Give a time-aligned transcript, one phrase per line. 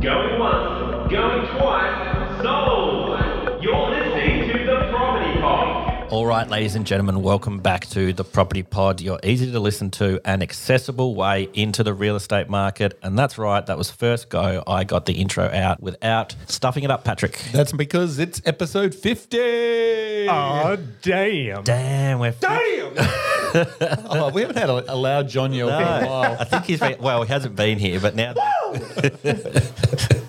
[0.00, 3.62] Going once, going twice, sold!
[3.62, 6.10] You're listening to the Property Pod.
[6.10, 9.90] All right, ladies and gentlemen, welcome back to the Property Pod, your easy to listen
[9.92, 12.98] to and accessible way into the real estate market.
[13.02, 14.62] And that's right, that was first go.
[14.66, 17.38] I got the intro out without stuffing it up, Patrick.
[17.52, 19.38] That's because it's episode 50.
[20.30, 21.62] Oh, damn.
[21.62, 22.96] Damn, we're Damn.
[24.12, 26.36] Oh, we haven't had a, a loud John yell for a while.
[26.38, 28.34] I think he's been, well, he hasn't been here, but now.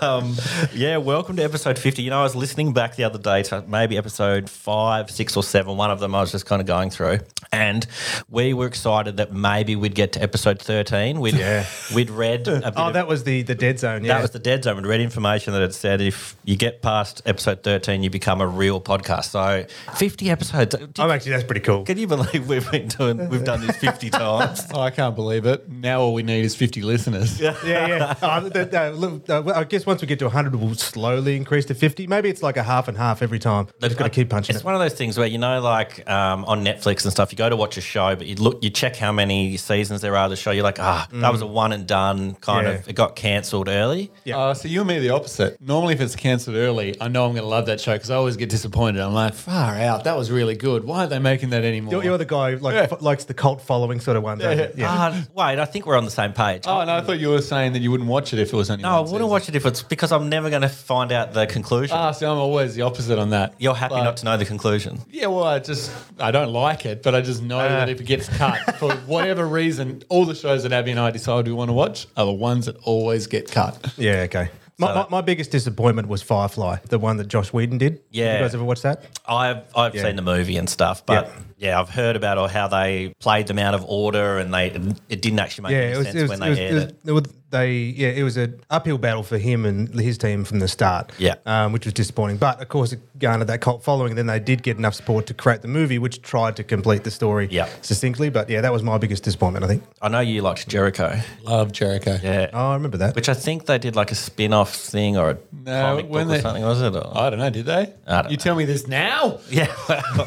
[0.00, 0.36] um,
[0.74, 2.02] yeah, welcome to episode 50.
[2.02, 5.42] You know, I was listening back the other day to maybe episode five, six, or
[5.42, 5.76] seven.
[5.76, 7.18] One of them I was just kind of going through.
[7.52, 7.86] And
[8.30, 11.20] we were excited that maybe we'd get to episode 13.
[11.20, 11.66] We'd, Yeah.
[11.94, 14.04] we'd read a bit Oh, of- that was the, the dead zone.
[14.04, 14.14] Yeah.
[14.14, 14.76] that was the dead zone.
[14.76, 18.46] We'd read information that had said if you get past episode 13, you become a
[18.46, 19.24] real podcast.
[19.26, 20.74] So 50 episodes.
[20.76, 21.84] Did- I'm actually, that's pretty cool.
[21.84, 24.62] can you believe we've been doing, we've done this 50 times?
[24.72, 25.68] Oh, I can't believe it.
[25.68, 27.38] Now all we need is 50 listeners.
[27.40, 28.14] Yeah, yeah.
[28.22, 31.66] Oh, the, the, look, uh, I guess once we get to 100, we'll slowly increase
[31.66, 32.06] to 50.
[32.06, 33.66] Maybe it's like a half and half every time.
[33.80, 34.64] We're just got to keep punching It's it.
[34.64, 37.48] one of those things where you know, like um, on Netflix and stuff, you go
[37.50, 40.30] to watch a show, but you look, you check how many seasons there are of
[40.30, 40.50] the show.
[40.50, 42.72] You're like, ah, that was a one and done kind Yeah.
[42.74, 42.88] of.
[42.88, 44.10] It got cancelled early.
[44.24, 44.38] Yeah.
[44.38, 45.60] Uh, so you and me are the opposite.
[45.60, 48.14] Normally, if it's cancelled early, I know I'm going to love that show because I
[48.16, 49.00] always get disappointed.
[49.02, 50.04] I'm like, far out.
[50.04, 50.84] That was really good.
[50.84, 51.92] Why aren't they making that anymore?
[51.94, 52.88] You're, you're the guy like Yeah.
[52.92, 54.38] f- likes the cult following sort of one.
[54.40, 54.86] Yeah, yeah.
[54.88, 56.62] Ah, wait, I think we're on the same page.
[56.66, 58.70] oh, no, I thought you were saying that you wouldn't watch it if it was
[58.70, 59.30] only no, I one wouldn't season.
[59.30, 61.96] watch it if it's because I'm never going to find out the conclusion.
[61.96, 63.54] Ah, so I'm always the opposite on that.
[63.58, 65.00] You're happy But- not to know the conclusion.
[65.10, 65.90] Yeah, well, I just
[66.20, 67.68] I don't like it, but I just know Uh.
[67.68, 71.10] that if it gets cut for whatever reason, all the shows that Abby and I
[71.10, 73.92] decide we want to watch are the ones that always get cut.
[73.96, 74.48] Yeah, okay.
[74.78, 78.00] My, my, my biggest disappointment was Firefly, the one that Joss Whedon did.
[78.10, 78.38] Yeah.
[78.38, 79.04] You guys ever watched that?
[79.28, 80.02] I've I've Yeah.
[80.02, 81.32] seen the movie and stuff, but Yeah.
[81.68, 81.80] yeah.
[81.80, 84.68] I've heard about all how they played them out of order and they
[85.08, 86.58] it didn't actually make yeah, any it was, sense it was, when it they was,
[86.58, 87.30] aired it was, it.
[87.52, 90.58] It was- they yeah, it was an uphill battle for him and his team from
[90.58, 91.12] the start.
[91.18, 91.34] Yeah.
[91.46, 92.38] um, which was disappointing.
[92.38, 94.10] But of course, it garnered that cult following.
[94.12, 97.04] And then they did get enough support to create the movie, which tried to complete
[97.04, 97.68] the story Yeah.
[97.82, 98.30] succinctly.
[98.30, 99.64] But yeah, that was my biggest disappointment.
[99.64, 99.82] I think.
[100.00, 101.20] I know you liked Jericho.
[101.44, 102.18] Love Jericho.
[102.22, 102.50] Yeah.
[102.52, 103.14] Oh, I remember that.
[103.14, 106.26] Which I think they did like a spin off thing or a No, comic when
[106.28, 106.94] book or something, was it?
[106.96, 107.92] Or- I don't know, did they?
[108.06, 108.42] I don't you know.
[108.42, 109.38] tell me this now?
[109.50, 109.66] yeah.
[109.88, 110.26] well,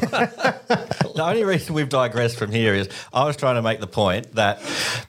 [1.14, 4.34] the only reason we've digressed from here is I was trying to make the point
[4.34, 4.60] that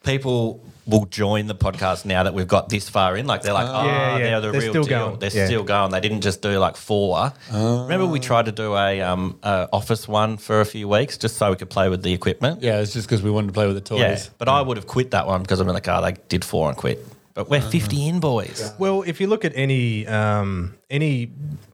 [0.04, 3.28] people will join the podcast now that we've got this far in.
[3.28, 4.40] Like they're like, oh, Yeah, yeah.
[4.40, 5.08] they're the They're real still deal.
[5.08, 5.20] going.
[5.20, 5.46] They're Yeah.
[5.46, 5.92] still going.
[5.92, 7.34] They didn't just do like four.
[7.52, 11.38] Remember we tried to do a um a office one for a few weeks just
[11.38, 12.62] so we could play with the equipment.
[12.64, 14.00] Yeah, it's just because we wanted to play with the toys.
[14.00, 16.70] Yeah, but I would have quit that one because I'm like, oh, they did four
[16.70, 17.06] and quit.
[17.34, 18.74] But we're 50 in, boys.
[18.80, 21.30] Well, if you look at any um, any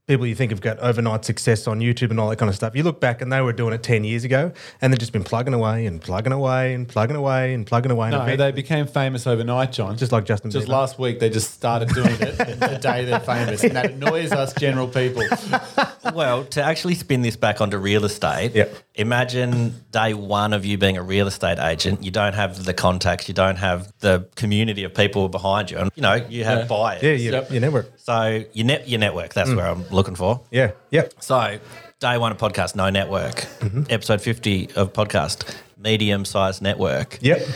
[0.08, 2.76] people you think have got overnight success on YouTube and all that kind of stuff,
[2.76, 5.24] you look back and they were doing it ten years ago, and they've just been
[5.24, 8.10] plugging away and plugging away and plugging away and plugging away.
[8.10, 9.98] No, and they became famous overnight, John.
[9.98, 10.72] Just like Justin Just Bieber.
[10.72, 14.54] last week, they just started doing it the day they're famous, and that annoys us
[14.54, 15.24] general people.
[16.14, 18.76] Well, to actually spin this back onto real estate, Yep.
[18.96, 22.04] Imagine day one of you being a real estate agent.
[22.04, 25.92] You don't have the contacts, you don't have the community of people behind you, and
[25.96, 26.66] you know you have Yeah.
[26.66, 27.04] buyers.
[27.04, 27.52] yeah, you, Yep.
[27.52, 27.86] you never.
[27.98, 29.34] So your net, your network.
[29.34, 29.56] That's mm.
[29.58, 30.42] where I'm looking for.
[30.52, 31.14] Yeah, yep.
[31.20, 31.60] So
[32.00, 33.36] day one of podcast, no network.
[33.60, 33.84] Mm-hmm.
[33.90, 37.18] Episode 50 of podcast, medium sized network.
[37.22, 37.48] Yep.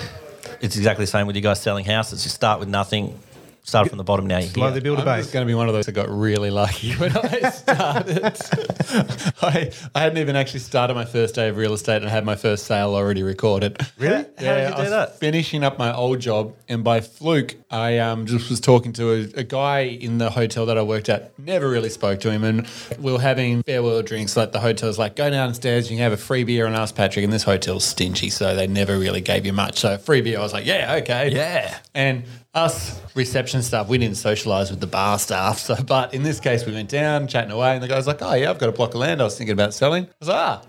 [0.61, 2.23] It's exactly the same with you guys selling houses.
[2.23, 3.19] You start with nothing,
[3.67, 4.25] start from the bottom.
[4.25, 4.81] Now you're Slowly here.
[4.81, 5.25] build a I'm base.
[5.25, 8.23] just going to be one of those that got really lucky when I started.
[9.41, 12.25] I, I hadn't even actually started my first day of real estate and I had
[12.25, 13.85] my first sale already recorded.
[13.97, 14.15] Really?
[14.15, 15.19] How did you I do was that?
[15.19, 19.39] finishing up my old job, and by fluke, I um, just was talking to a,
[19.39, 21.37] a guy in the hotel that I worked at.
[21.37, 22.67] Never really spoke to him, and
[22.99, 24.37] we were having farewell drinks.
[24.37, 27.23] Like the hotel's like, go downstairs, you can have a free beer and ask Patrick.
[27.23, 29.79] And this hotel's stingy, so they never really gave you much.
[29.79, 31.77] So free beer, I was like, yeah, okay, Yeah.
[31.93, 32.23] And
[32.57, 35.59] us reception staff, we didn't socialise with the bar staff.
[35.59, 38.33] So, but in this case, we went down chatting away, and the guy's like, oh
[38.33, 40.05] yeah, I've got a block of land I was thinking about selling.
[40.05, 40.61] I was like, ah,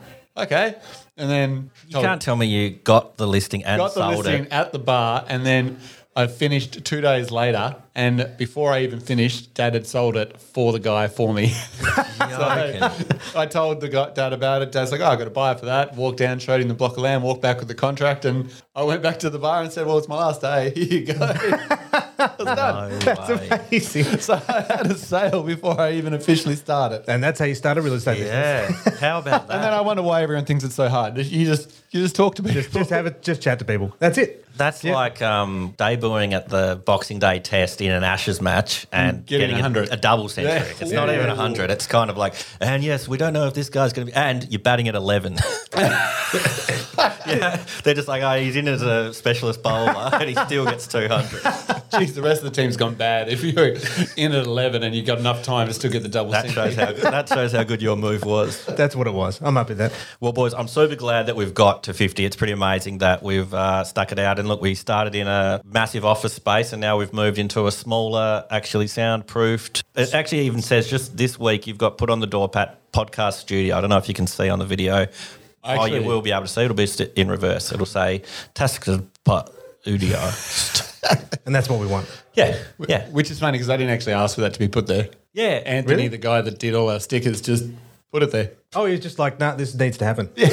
[0.43, 0.75] okay.
[1.17, 4.45] And then You can't tell me you got the listing and got the sold listing
[4.45, 4.53] it.
[4.53, 5.79] at the bar, and then
[6.19, 7.77] I finished two days later.
[7.95, 11.49] And before I even finished, Dad had sold it for the guy for me.
[11.79, 12.03] so
[13.37, 14.73] I told the guy, Dad about it.
[14.73, 16.75] Dad's like, "Oh, I got to buy it for that." Walked down, showed him the
[16.75, 19.63] block of land, walked back with the contract, and I went back to the bar
[19.63, 20.71] and said, "Well, it's my last day.
[20.75, 21.15] Here you go."
[22.21, 23.29] I was.
[23.29, 23.49] No way.
[23.69, 24.19] Amazing.
[24.19, 27.05] So I had a sale before I even officially started.
[27.07, 28.19] And that's how you started real estate.
[28.19, 28.83] business.
[28.87, 28.99] Yeah.
[28.99, 29.55] How about that?
[29.55, 31.17] And then I wonder why everyone thinks it's so hard.
[31.17, 32.53] You just you just talk to me.
[32.53, 33.23] Just, just have it.
[33.23, 33.95] Just chat to people.
[34.01, 34.45] That's it.
[34.59, 34.95] That's Yeah.
[34.95, 39.77] like um, debuting at the Boxing Day test in an Ashes match and getting getting,
[39.77, 40.53] a, a double century.
[40.53, 40.65] Yeah.
[40.81, 41.29] It's not even Yeah.
[41.29, 41.71] 100.
[41.71, 44.17] It's kind of like, and yes, we don't know if this guy's going to be,
[44.17, 45.37] and you're batting at 11.
[47.27, 50.87] yeah, they're just like, oh, he's in as a specialist bowler and he still gets
[50.89, 51.43] 200.
[51.93, 53.29] Jeez, the rest of the team's gone bad.
[53.29, 53.75] If you're
[54.17, 56.75] in at 11 and you've got enough time to still get the double That century.
[56.75, 58.65] shows how that shows how good your move was.
[58.67, 59.41] That's what it was.
[59.41, 59.93] I'm happy with that.
[60.21, 62.25] Well, boys, I'm super glad that we've got to 50.
[62.25, 64.39] It's pretty amazing that we've uh, stuck it out.
[64.39, 67.73] And look, we started in a massive office space and now we've moved into a
[67.73, 69.83] smaller, actually soundproofed.
[69.95, 73.35] It actually even says just this week you've got put on the door, Pat, podcast
[73.35, 73.77] studio.
[73.77, 75.07] I don't know if you can see on the video.
[75.65, 76.63] oh, you will be able to see.
[76.63, 77.73] It'll be in reverse.
[77.73, 78.23] It'll say
[78.55, 79.03] Tasker
[79.83, 80.31] Studio.
[81.47, 82.07] And that's what we want.
[82.35, 83.09] yeah, yeah.
[83.09, 85.09] Which is funny because I didn't actually ask for that to be put there.
[85.33, 85.63] Yeah.
[85.65, 86.09] Anthony, Really?
[86.09, 87.65] the guy that did all our stickers, just
[88.13, 88.53] put it there.
[88.75, 90.31] Oh, he's just like, nah, this needs to happen.
[90.37, 90.49] Yeah.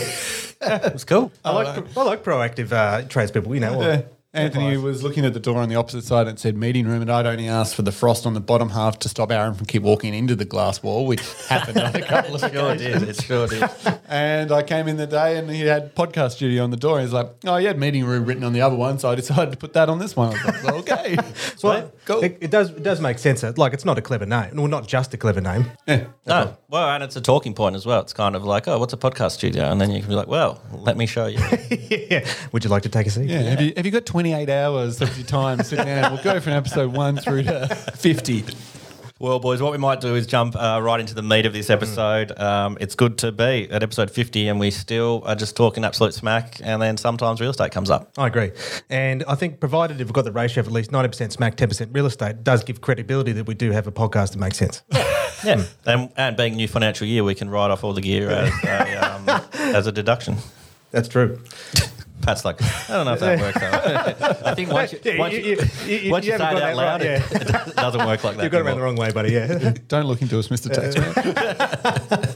[0.61, 1.31] It's cool.
[1.45, 3.53] I like pro- I like proactive uh, tradespeople.
[3.53, 4.01] You know, Yeah.
[4.35, 7.01] Anthony was looking at the door on the opposite side and it said meeting room,
[7.01, 9.65] and I'd only asked for the frost on the bottom half to stop Aaron from
[9.65, 12.99] keep walking into the glass wall, which happened on a couple of Sure occasions.
[13.01, 13.09] did.
[13.09, 13.69] It sure did.
[14.07, 17.01] And I came in the day and he had podcast studio on the door.
[17.01, 19.49] He's like, "Oh, you had meeting room written on the other one, so I decided
[19.51, 21.17] to put that on this one." I was like, well, "Okay,
[21.63, 23.41] well, cool." it, it does it does make sense.
[23.41, 24.51] that, Like, it's not a clever name.
[24.55, 25.65] Well, not just a clever name.
[25.87, 26.05] Yeah.
[26.27, 28.01] No, well, and it's a talking point as well.
[28.01, 29.63] It's kind of like, oh, what's a podcast studio?
[29.71, 31.39] And then you can be like, well, let me show you.
[31.89, 32.25] yeah.
[32.51, 33.27] Would you like to take a seat?
[33.29, 36.11] Yeah, Have, you, have you got 28 hours of your time sitting down?
[36.11, 38.43] We'll go from episode one through to 50.
[39.19, 41.69] well, boys, what we might do is jump uh, right into the meat of this
[41.69, 42.35] episode.
[42.39, 46.15] Um, it's good to be at episode 50, and we still are just talking absolute
[46.15, 48.13] smack, and then sometimes real estate comes up.
[48.17, 48.49] I agree.
[48.89, 51.93] And I think provided if we've got the ratio of at least 90% smack, 10%
[51.93, 54.81] real estate, does give credibility that we do have a podcast that makes sense.
[55.43, 55.63] Yeah.
[55.85, 58.95] and, and being new financial year, we can write off all the gear as a,
[58.95, 59.41] um,
[59.75, 60.37] as a deduction.
[60.89, 61.39] That's true.
[62.25, 63.59] Pat's like, I don't know if that works.
[63.59, 64.49] Though.
[64.49, 66.53] I think once you, Yeah, once you- you, you- you- once you you say it
[66.53, 67.31] got out that loud, right, it,
[67.67, 68.43] it doesn't work like that.
[68.43, 69.31] You've got it around the wrong way, buddy.
[69.33, 69.73] Yeah.
[69.87, 70.69] Don't look into us, Mr.
[70.73, 72.35] Taxman.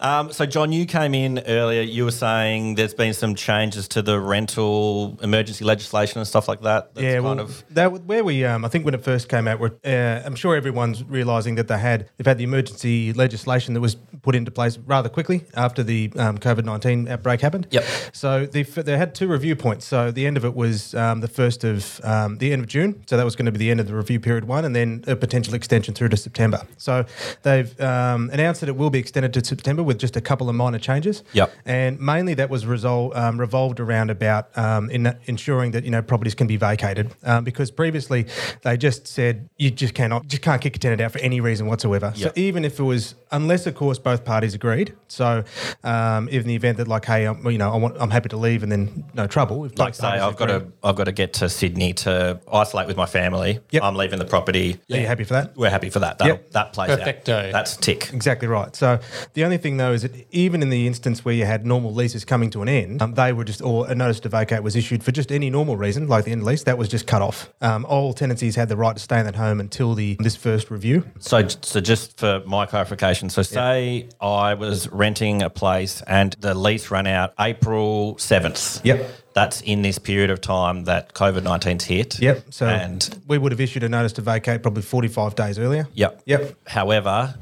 [0.00, 1.82] Um, so, John, you came in earlier.
[1.82, 6.62] You were saying there's been some changes to the rental emergency legislation and stuff like
[6.62, 6.94] that.
[6.94, 9.46] That's yeah, kind well, of that where we, um, I think when it first came
[9.48, 13.74] out, we're, uh, I'm sure everyone's realising that they had they've had the emergency legislation
[13.74, 17.66] that was put into place rather quickly after the um, COVID nineteen outbreak happened.
[17.70, 17.84] Yep.
[18.12, 19.86] So they they had two review points.
[19.86, 23.02] So the end of it was um, the first of um, the end of June.
[23.06, 25.04] So that was going to be the end of the review period one, and then
[25.06, 26.66] a potential extension through to September.
[26.76, 27.04] So
[27.42, 30.54] they've um, announced that it will be extended to September with just a couple of
[30.54, 31.22] minor changes.
[31.34, 31.52] Yep.
[31.66, 36.00] And mainly that was resol- um, revolved around about um, in ensuring that you know
[36.02, 38.26] properties can be vacated um, because previously
[38.62, 41.66] they just said you just cannot just can't kick a tenant out for any reason
[41.66, 42.12] whatsoever.
[42.16, 42.28] Yep.
[42.28, 44.94] So even if it was unless of course both parties agreed.
[45.08, 45.44] So
[45.84, 48.36] um, in the event that like hey I'm, you know I want, I'm happy to
[48.36, 49.64] leave and then no trouble.
[49.66, 52.96] If like say I've got to I've got to get to Sydney to isolate with
[52.96, 53.60] my family.
[53.70, 53.82] Yep.
[53.82, 54.80] I'm leaving the property.
[54.90, 55.56] Are you happy for that?
[55.56, 56.18] We're happy for that.
[56.18, 56.50] That Yep.
[56.52, 57.36] that plays Perfecto.
[57.36, 57.52] out.
[57.52, 58.10] That's tick.
[58.12, 58.74] Exactly right.
[58.76, 58.98] So
[59.34, 62.24] the only thing though is that even in the instance where you had normal leases
[62.24, 65.02] coming to an end, um, they were just or a notice to vacate was issued
[65.02, 67.52] for just any normal reason, like the end lease, that was just cut off.
[67.60, 70.70] Um, all tenancies had the right to stay in that home until the this first
[70.70, 71.04] review.
[71.18, 76.54] So, so just for my clarification, so say I was renting a place and the
[76.54, 78.80] lease ran out April seventh.
[78.84, 79.08] Yep.
[79.34, 82.20] That's in this period of time that COVID 19's hit.
[82.20, 82.46] Yep.
[82.50, 85.88] So and we would have issued a notice to vacate probably 45 days earlier.
[85.94, 86.56] yep, Yep.
[86.66, 87.34] However,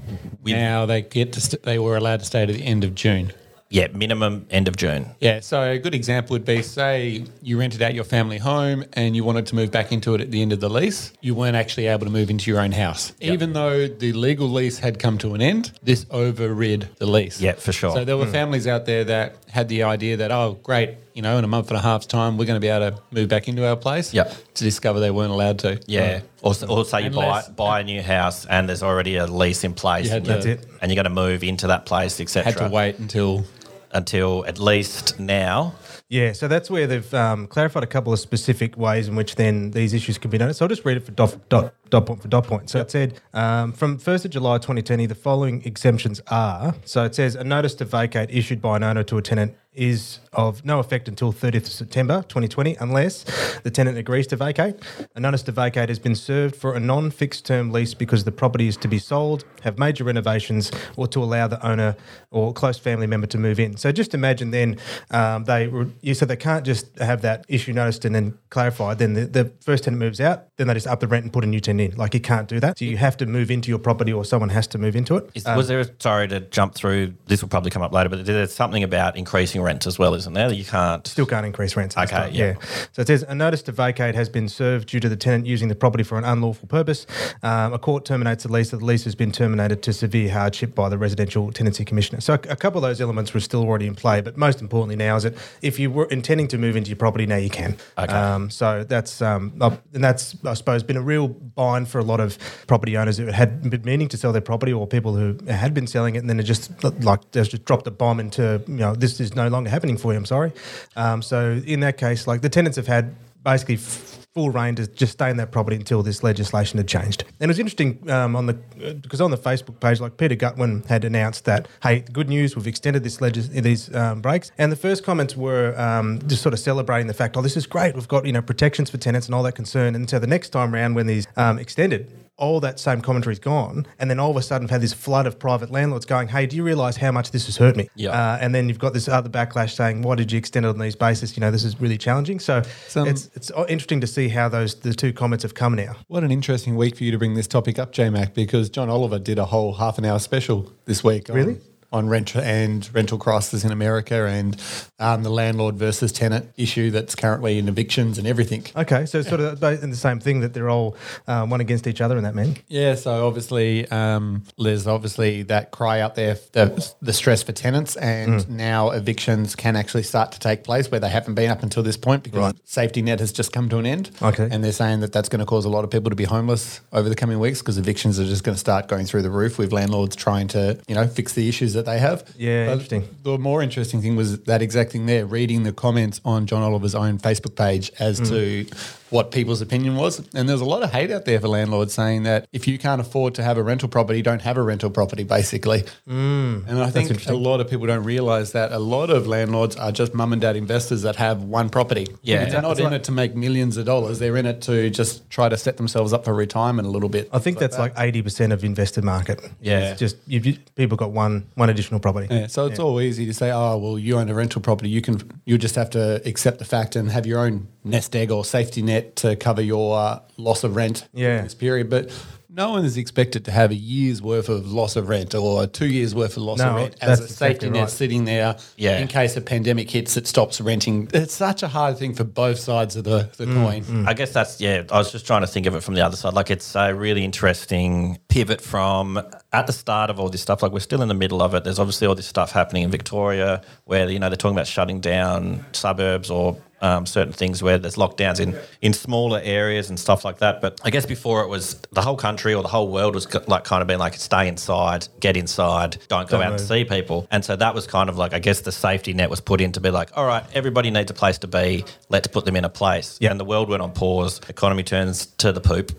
[0.42, 2.94] we now they get to st- they were allowed to stay to the end of
[2.94, 3.32] June.
[3.72, 5.06] yeah minimum end of June.
[5.20, 9.14] Yeah, so a good example would be say you rented out your family home and
[9.14, 11.12] you wanted to move back into it at the end of the lease.
[11.20, 13.12] You weren't actually able to move into your own house.
[13.20, 17.40] Even though the legal lease had come to an end, this overrid the lease.
[17.40, 17.92] Yeah, for sure.
[17.92, 18.32] So there were hmm.
[18.32, 21.68] families out there that had the idea that, oh, great, you know, in a month
[21.68, 24.14] and a half's time, we're going to be able to move back into our place.
[24.14, 24.32] Yep.
[24.54, 25.80] To discover they weren't allowed to.
[25.86, 26.20] Yeah.
[26.42, 29.64] Or, or say you buy Unless- buy a new house and there's already a lease
[29.64, 30.04] in place.
[30.06, 30.70] You had and to- you- That's it.
[30.80, 32.52] And you're going to move into that place, etc.
[32.52, 33.44] Had to wait until
[33.92, 35.74] until at least now.
[36.08, 39.70] Yeah, so that's where they've um, clarified a couple of specific ways in which then
[39.72, 40.58] these issues can be noticed.
[40.58, 42.70] So I'll just read it for dot, dot, dot point for dot point.
[42.70, 46.74] So it said um, from 1st of July 2020, the following exemptions are.
[46.84, 50.18] So it says a notice to vacate issued by an owner to a tenant is
[50.32, 53.24] of no effect until 30th of September 2020 unless
[53.60, 54.74] the tenant agrees to vacate.
[55.14, 58.66] A notice to vacate has been served for a non-fixed term lease because the property
[58.66, 61.96] is to be sold, have major renovations, or to allow the owner
[62.32, 63.76] or close family member to move in.
[63.76, 64.76] So just imagine then
[65.12, 65.70] um, they
[66.00, 68.98] you said they can't just have that issue noticed and then clarified.
[68.98, 71.44] Then the, the first tenant moves out, then they just up the rent and put
[71.44, 71.96] a new tenant in.
[71.96, 72.78] Like you can't do that.
[72.78, 75.30] So you have to move into your property or someone has to move into it.
[75.34, 78.08] Is, Um, was there, a, sorry to jump through, this will probably come up later,
[78.08, 80.48] but there's something about increasing rent as well, isn't there?
[80.48, 81.06] That you can't.
[81.06, 81.96] Still can't increase rents.
[81.96, 82.54] Okay, time, yeah.
[82.92, 85.68] So it says a notice to vacate has been served due to the tenant using
[85.68, 87.06] the property for an unlawful purpose.
[87.42, 88.70] Um, a court terminates the lease.
[88.70, 92.20] The lease has been terminated to severe hardship by the residential tenancy commissioner.
[92.20, 94.96] So a, a couple of those elements were still already in play, but most importantly
[94.96, 97.76] now is that if you were intending to move into your property now, you can.
[97.98, 98.12] Okay.
[98.12, 99.52] Um, so that's um,
[99.94, 103.26] and that's I suppose been a real bind for a lot of property owners who
[103.26, 106.28] had been meaning to sell their property or people who had been selling it and
[106.28, 106.70] then it just
[107.02, 110.18] like just dropped a bomb into you know this is no longer happening for you.
[110.18, 110.52] I'm sorry.
[110.96, 113.76] Um, so in that case, like the tenants have had basically.
[113.76, 117.24] F- Full rein to just stay in that property until this legislation had changed.
[117.40, 118.54] And it was interesting um, on the
[118.94, 122.68] because on the Facebook page, like Peter Gutwein had announced that, hey, good news, we've
[122.68, 124.52] extended this legis- these um, breaks.
[124.56, 127.66] And the first comments were um, just sort of celebrating the fact, oh, this is
[127.66, 129.96] great, we've got you know protections for tenants and all that concern.
[129.96, 133.38] And so the next time round when these um, extended, all that same commentary is
[133.38, 136.28] gone, and then all of a sudden we've had this flood of private landlords going,
[136.28, 138.10] "Hey, do you realise how much this has hurt me?" Yeah.
[138.10, 140.78] Uh, and then you've got this other backlash saying, "Why did you extend it on
[140.78, 141.36] these basis?
[141.36, 144.74] You know, this is really challenging." So Some- it's it's interesting to see how those
[144.74, 145.94] the two comments have come now.
[146.08, 148.88] What an interesting week for you to bring this topic up, J Mac, because John
[148.90, 151.28] Oliver did a whole half an hour special this week.
[151.30, 151.58] on- Really?
[151.92, 154.60] On rent and rental crisis in America and
[155.00, 158.64] um, the landlord versus tenant issue that's currently in evictions and everything.
[158.76, 162.00] Okay, so sort of in the same thing that they're all um, one against each
[162.00, 162.56] other in that man.
[162.68, 167.96] Yeah, so obviously um, there's obviously that cry out there, the, the stress for tenants,
[167.96, 171.82] and now evictions can actually start to take place where they haven't been up until
[171.82, 174.10] this point because safety net has just come to an end.
[174.22, 174.48] Okay.
[174.50, 176.80] and they're saying that that's going to cause a lot of people to be homeless
[176.92, 179.58] over the coming weeks because evictions are just going to start going through the roof
[179.58, 182.24] with landlords trying to you know fix the issues that they have.
[182.36, 183.08] Yeah, But interesting.
[183.22, 186.94] The more interesting thing was that exact thing there, reading the comments on John Oliver's
[186.94, 188.24] own Facebook page as hmm.
[188.26, 188.66] to
[189.10, 190.26] what people's opinion was.
[190.34, 193.00] And there's a lot of hate out there for landlords saying that if you can't
[193.00, 195.84] afford to have a rental property, don't have a rental property, basically.
[196.08, 196.66] Mm.
[196.68, 199.92] and I think a lot of people don't realize that a lot of landlords are
[199.92, 202.06] just mum and dad investors that have one property.
[202.22, 202.44] Yeah.
[202.44, 204.18] They're not in it to make millions of dollars.
[204.18, 207.28] They're in it to just try to set themselves up for retirement a little bit.
[207.32, 209.40] I think that's like eighty percent of invested market.
[209.60, 209.90] Yeah.
[209.90, 212.28] it's just you've, you, people got one one additional property.
[212.30, 214.90] Yeah, so it's all easy to say, oh well, you own a rental property.
[214.90, 218.30] You can you just have to accept the fact and have your own nest egg
[218.30, 221.28] or safety net to cover your uh, loss of rent Yeah.
[221.28, 221.90] during this period.
[221.90, 222.10] But
[222.52, 225.86] no one is expected to have a year's worth of loss of rent or two
[225.86, 227.90] years worth of loss No, of rent as a safety exactly net right.
[227.90, 228.98] sitting there Yeah.
[228.98, 231.08] in case a pandemic hits that stops renting.
[231.14, 234.04] It's such a hard thing for both sides of the, the Mm, coin.
[234.08, 234.82] I guess that's yeah.
[234.90, 236.34] I was just trying to think of it from the other side.
[236.34, 240.60] Like it's a really interesting pivot from at the start of all this stuff.
[240.60, 241.62] Like we're still in the middle of it.
[241.62, 245.00] There's obviously all this stuff happening in Victoria where you know they're talking about shutting
[245.00, 250.24] down suburbs or um, certain things where there's lockdowns in in smaller areas and stuff
[250.24, 250.60] like that.
[250.60, 253.64] But I guess before it was the whole country or the whole world was like
[253.64, 257.26] kind of being like stay inside, get inside, don't go Don't out and see people.
[257.30, 259.72] And so that was kind of like I guess the safety net was put in
[259.72, 261.84] to be like, all right, everybody needs a place to be.
[262.08, 263.18] Let's put them in a place.
[263.20, 263.30] Yeah.
[263.30, 264.40] And the world went on pause.
[264.48, 265.92] Economy turns to the poop.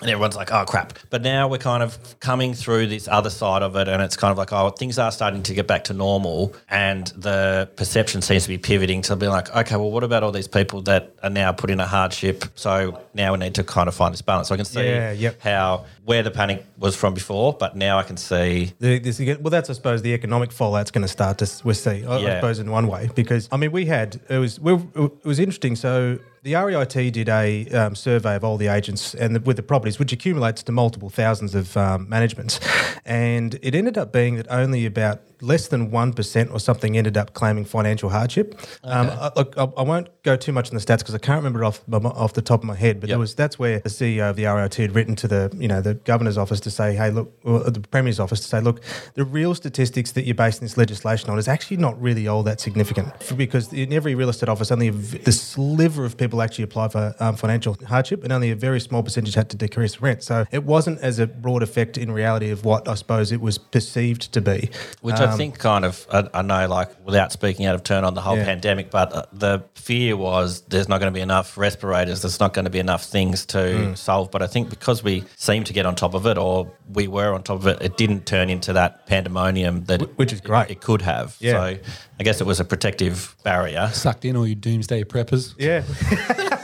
[0.00, 0.94] And everyone's like, oh, crap.
[1.10, 4.32] But now we're kind of coming through this other side of it, and it's kind
[4.32, 6.54] of like, oh, things are starting to get back to normal.
[6.70, 10.32] And the perception seems to be pivoting to be like, okay, well, what about all
[10.32, 12.44] these people that are now put in a hardship?
[12.54, 14.48] So now we need to kind of find this balance.
[14.48, 15.40] So I can see Yeah, yep.
[15.42, 18.72] how where the panic was from before, but now I can see.
[18.80, 19.42] The, this, again.
[19.42, 22.04] well, that's I suppose the economic fallout's going to start to s- we see.
[22.06, 25.24] I, I suppose in one way because I mean we had it was we, it
[25.24, 25.76] was interesting.
[25.76, 29.62] So the REIT did a um, survey of all the agents and the, with the
[29.62, 32.60] properties, which accumulates to multiple thousands of um, managements,
[33.04, 37.16] and it ended up being that only about less than one percent or something ended
[37.16, 38.58] up claiming financial hardship.
[38.84, 41.36] Um, I, look, I, I won't go too much in the stats because I can't
[41.38, 43.18] remember off off the top of my head, but Yep.
[43.18, 45.94] was that's where the CEO of the REIT had written to the you know the
[45.94, 48.80] governor's office to say, hey, look, or the premier's office to say, look,
[49.14, 52.60] the real statistics that you're basing this legislation on is actually not really all that
[52.60, 56.88] significant because in every real estate office, only v- the sliver of people actually apply
[56.88, 60.22] for um, financial hardship, and only a very small percentage had to decrease rent.
[60.22, 63.58] So it wasn't as a broad effect in reality of what I suppose it was
[63.58, 64.70] perceived to be.
[65.00, 68.14] Which I think kind of, I, I know, like without speaking out of turn on
[68.14, 68.44] the whole Yeah.
[68.44, 72.52] pandemic, but uh, the fear was there's not going to be enough respirators, there's not
[72.54, 73.96] going to be enough things to Mm.
[73.98, 74.30] solve.
[74.30, 77.32] But I think because we seem to get on top of it, or we were
[77.34, 80.70] on top of it, it didn't turn into that pandemonium that which is great.
[80.70, 81.36] it, it could have.
[81.40, 81.52] Yeah.
[81.52, 81.78] So
[82.18, 83.88] I guess it was a protective barrier.
[83.92, 85.54] Sucked in all you doomsday preppers.
[85.58, 85.82] Yeah.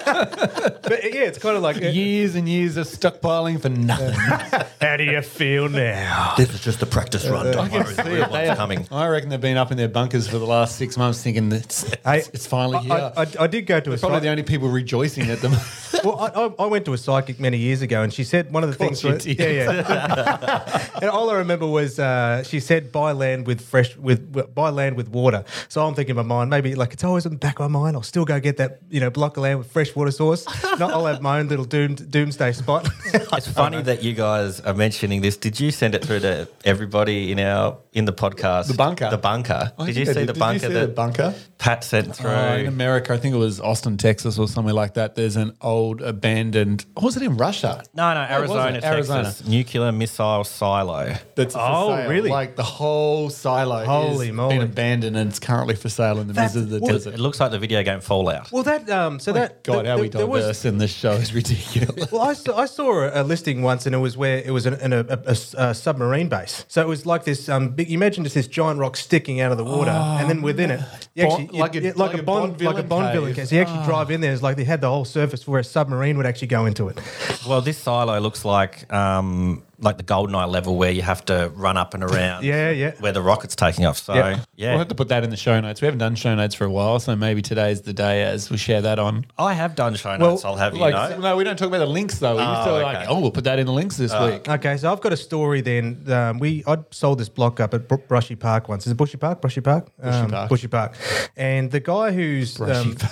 [0.87, 4.13] but yeah, it's kind of like, uh, Years and years of stockpiling for nothing.
[4.81, 6.35] how do you feel now?
[6.37, 7.51] This is just a practice run.
[7.53, 8.87] Don't worry, the real They- one's coming.
[8.91, 11.65] I reckon they've been up in their bunkers for the last six months thinking that
[11.65, 12.93] it's, Hey, it's, it's finally here.
[13.17, 15.53] I, I, I did go to a Probably psych- the only people rejoicing at them.
[16.05, 18.63] well, I, I- I went to a psychic many years ago, and she said one
[18.65, 19.27] of the course things.
[19.27, 20.89] you was- Yeah, yeah.
[21.01, 24.71] and all I remember was uh, she said, "Buy land with fresh with with- buy
[24.71, 27.39] land with water." So I'm thinking in my mind, maybe like it's always in the
[27.39, 27.97] back of my mind.
[27.97, 30.45] I'll still go get that you know block of land with fresh water source.
[30.79, 32.89] Not I'll have my own little doom, doomsday spot.
[33.33, 35.37] It's funny that you guys are mentioning this.
[35.37, 38.69] Did you send it through to everybody in our in the podcast?
[38.69, 39.09] The bunker.
[39.11, 39.73] The bunker.
[39.79, 40.29] I Did you think see did.
[40.29, 41.35] the Did you bunker see that the bunker?
[41.67, 42.31] Pat sent through?
[42.31, 45.17] Oh, in America, I think it was Austin, Texas, or somewhere like that.
[45.17, 46.87] There's an old abandoned.
[46.95, 47.83] Or was it in Russia?
[47.93, 48.51] no, no, Where was?
[48.51, 49.11] Arizona, Texas.
[49.11, 49.51] Arizona.
[49.51, 51.15] Nuclear missile silo.
[51.35, 52.09] That's for Oh, sale.
[52.09, 52.31] really?
[52.31, 54.59] Like the whole silo Holy has moly.
[54.59, 57.15] been abandoned and it's currently for sale in the That's- middle of the well, desert.
[57.15, 58.53] It looks like the video game Fallout.
[58.53, 61.13] well, that um, so that God, th- how we th- there was- in this show
[61.13, 62.13] is ridiculous.
[62.13, 64.67] Well, I saw, I saw a, a listing once, and it was where it was
[64.67, 66.65] in, a, a, a- a s- a submarine base.
[66.69, 67.89] So it was like this um, big.
[67.91, 70.81] You imagine just this giant rock sticking out of the water, and then within it,
[71.15, 73.15] you Bond- actually, like a- yeah, like a Bond like a villain Bond cave.
[73.15, 73.53] villain case.
[73.53, 74.33] You actually drive in there.
[74.33, 76.99] It's like they had the whole surface where a submarine would actually go into it.
[77.47, 81.77] Well, this silo looks like um, like the Goldeneye level where you have to run
[81.77, 82.45] up and around.
[82.45, 82.93] Yeah, yeah.
[83.01, 83.99] Where the rocket's taking off.
[83.99, 84.41] So Yeah.
[84.57, 85.81] yeah, We'll have to put that in the show notes.
[85.81, 88.57] We haven't done show notes for a while, so maybe today's the day as we
[88.57, 89.27] share that on.
[89.39, 90.45] I have done show Well, notes.
[90.45, 91.19] I'll have you know.
[91.19, 92.37] no, we don't talk about the links though.
[92.37, 94.49] We Oh, still like, oh, we'll put that in the links this week.
[94.49, 95.61] Okay, so I've got a story.
[95.61, 98.87] Then um, we I sold this block up at Br- Brushy Park once.
[98.87, 99.41] Is it Bushy Park?
[99.41, 99.89] Brushy Park?
[100.03, 100.49] Um, Park.
[100.49, 100.95] Bushy Park.
[101.37, 102.97] And the guy who's um,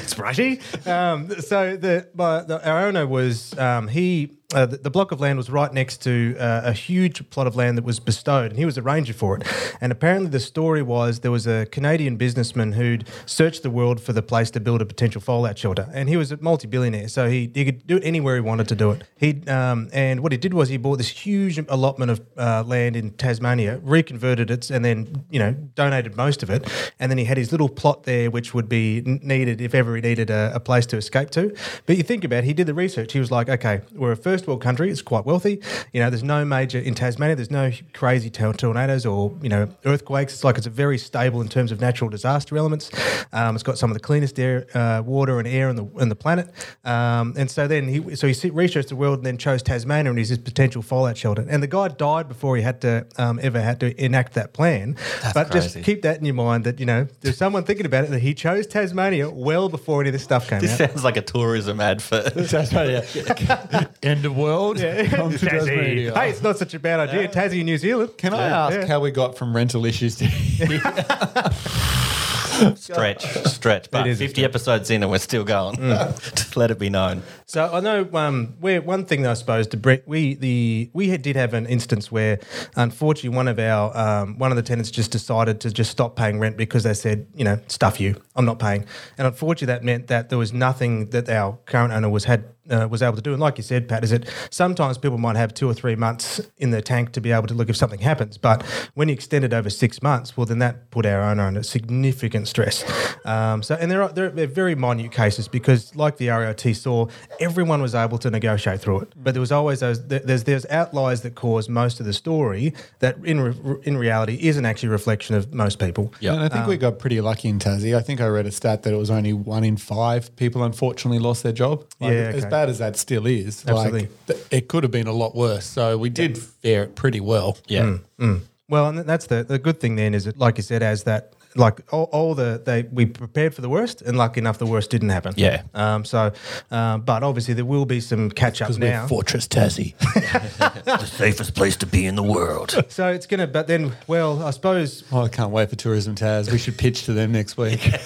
[0.00, 0.60] it's brushy.
[0.86, 4.36] Um, so the, my, the our owner was um, he.
[4.52, 7.56] Uh, the, the block of land was right next to uh, a huge plot of
[7.56, 9.46] land that was bestowed, and he was a ranger for it.
[9.80, 14.12] And apparently, the story was there was a Canadian businessman who'd searched the world for
[14.12, 17.50] the place to build a potential fallout shelter, and he was a multi-billionaire, so he,
[17.54, 19.02] he could do it anywhere he wanted to do it.
[19.16, 22.96] He um, and what he did was he bought this huge allotment of uh, land
[22.96, 26.68] in Tasmania, reconverted it, and then you know donated most of it,
[27.00, 30.02] and then he had his little plot there, which would be needed if ever he
[30.02, 31.54] needed a, a place to escape to.
[31.86, 33.12] But you think about it, he did the research.
[33.12, 34.90] He was like, okay, we're a first world country.
[34.90, 35.60] It's quite wealthy.
[35.92, 37.36] You know, there's no major in Tasmania.
[37.36, 40.32] There's no crazy tor- tornadoes or you know earthquakes.
[40.34, 42.90] It's like it's a very stable in terms of natural disaster elements.
[43.32, 46.08] Um, it's got some of the cleanest air, uh, water and air in the in
[46.08, 46.50] the planet.
[46.84, 50.18] Um, and so then he so he researched the world and then chose Tasmania and
[50.18, 51.46] his potential fallout shelter.
[51.48, 54.96] And the guy died before he had to um, ever had to enact that plan.
[55.34, 58.10] but just keep that in your mind that you know there's someone thinking about it
[58.10, 60.90] that he chose Tasmania well before any of this stuff came This out.
[60.90, 62.22] sounds like a tourism ad for.
[62.22, 63.04] Tasmania.
[64.24, 64.78] End of world.
[64.78, 66.14] Come to Tasmania.
[66.14, 67.28] Hey, it's not such a bad idea.
[67.28, 68.16] Tassie, New Zealand.
[68.16, 68.86] Can I ask Yeah.
[68.86, 70.30] how we got from rental issues to
[72.76, 73.90] stretch, stretch.
[73.90, 75.76] But It is a 50 episodes in and we're still going.
[75.76, 76.56] Just mm.
[76.56, 77.22] let it be known.
[77.46, 81.52] So I know um, one thing I suppose to Brett, we the we did have
[81.52, 82.40] an instance where
[82.74, 86.40] unfortunately one of our um, one of the tenants just decided to just stop paying
[86.40, 88.86] rent because they said you know stuff you I'm not paying.
[89.18, 92.88] And unfortunately that meant that there was nothing that our current owner was had uh,
[92.90, 93.32] was able to do.
[93.32, 96.40] And like you said Pat is that sometimes people might have two or three months
[96.56, 98.38] in the tank to be able to look if something happens.
[98.38, 98.62] But
[98.94, 102.48] when you extend it over six months well then that put our owner under significant
[102.48, 102.84] stress.
[103.26, 107.06] Um, so and there are there are very minute cases because like the ROT saw
[107.40, 111.22] everyone was able to negotiate through it but there was always those there's there's outliers
[111.22, 115.34] that cause most of the story that in re- in reality isn't actually a reflection
[115.34, 116.34] of most people Yeah.
[116.34, 117.96] And I think we um, got pretty lucky in Tassie.
[117.96, 121.18] I think I read a stat that it was only one in five people unfortunately
[121.18, 121.84] lost their job.
[122.00, 124.08] Like, Yeah, As bad as that still is, Absolutely.
[124.28, 125.64] like, it could have been a lot worse.
[125.66, 127.56] So we did fare it pretty well.
[127.66, 127.82] Yeah.
[127.82, 128.40] Mm, mm.
[128.68, 131.32] Well, and that's the the good thing then is that, like you said, as that
[131.56, 134.90] like all, all the they we prepared for the worst, and lucky enough the worst
[134.90, 135.34] didn't happen.
[135.36, 135.62] Yeah.
[135.74, 136.04] Um.
[136.04, 136.32] So,
[136.70, 139.06] um, but obviously there will be some catch up now.
[139.06, 139.96] Fortress Tassie.
[140.84, 142.84] the safest place to be in the world.
[142.88, 143.46] So it's gonna.
[143.46, 145.04] But then, well, I suppose.
[145.12, 146.50] oh, I can't wait for Tourism Taz.
[146.50, 147.90] We should pitch to them next week.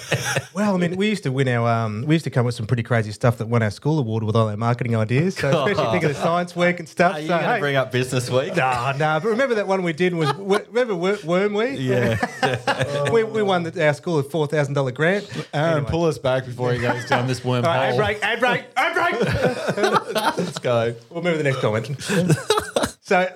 [0.53, 1.69] Well, I mean, we used to win our.
[1.69, 4.23] Um, we used to come with some pretty crazy stuff that won our school award
[4.23, 5.35] with all our marketing ideas.
[5.35, 7.15] So especially think of the science week and stuff.
[7.15, 8.55] Are you so, going to hey, bring up Business Week?
[8.55, 9.19] Nah, nah.
[9.19, 10.33] But remember that one we did was
[10.69, 11.71] remember Wor- Worm we?
[11.77, 13.09] Yeah.
[13.11, 15.29] we, we won the, our school a four thousand dollar grant.
[15.53, 15.91] Aaron, Anyway.
[15.91, 17.65] pull us back before he goes down this wormhole.
[17.91, 20.13] All right, ad break, ad break, ad break.
[20.37, 20.95] Let's go.
[21.09, 22.97] We'll move to the next comment.
[23.01, 23.27] so,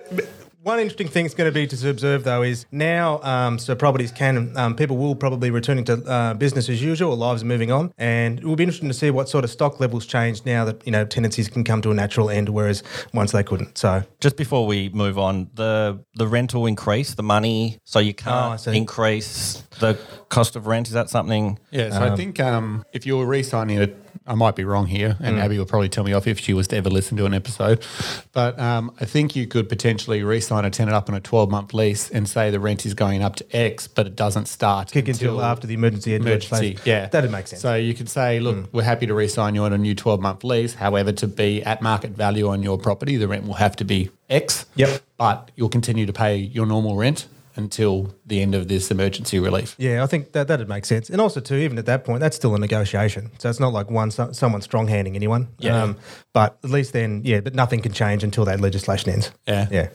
[0.63, 4.11] one interesting thing is going to be to observe though is now, um, so properties
[4.11, 7.71] can, um, people will probably returning to uh, business as usual, or lives are moving
[7.71, 10.63] on, and it will be interesting to see what sort of stock levels change now
[10.65, 12.81] that you know tenancies can come to a natural end, whereas
[13.13, 13.77] once they couldn't.
[13.77, 18.23] So, Just before we move on, the the rental increase, the money, so you Oh,
[18.23, 18.77] can't see.
[18.77, 19.97] increase the
[20.29, 20.87] cost of rent.
[20.87, 21.59] Is that something?
[21.71, 23.87] Yeah, so I think um, if you were re-signing a
[24.25, 25.25] I might be wrong here, Mm.
[25.27, 27.33] and Abby will probably tell me off if she was to ever listen to an
[27.33, 27.83] episode.
[28.31, 32.09] But um, I think you could potentially re-sign a tenant up on a 12-month lease
[32.09, 35.41] and say the rent is going up to X, but it doesn't start Kick until
[35.41, 36.47] after the emergency, emergency.
[36.51, 36.81] legislation.
[36.85, 37.61] Yeah, that'd make sense.
[37.61, 40.75] So you could say, look, we're happy to re-sign you on a new 12-month lease.
[40.75, 44.09] However, to be at market value on your property, the rent will have to be
[44.29, 44.65] X.
[44.75, 45.01] Yep.
[45.17, 49.75] But you'll continue to pay your normal rent until the end of this emergency relief.
[49.77, 51.09] Yeah, I think that that'd make sense.
[51.09, 53.31] And also, too, even at that point, that's still a negotiation.
[53.39, 55.47] So it's not like one so- someone strong handing anyone.
[55.59, 55.81] Yeah.
[55.83, 55.97] Um,
[56.33, 59.31] but at least then, yeah, but nothing can change until that legislation ends.
[59.47, 59.67] Yeah.
[59.71, 59.89] Yeah.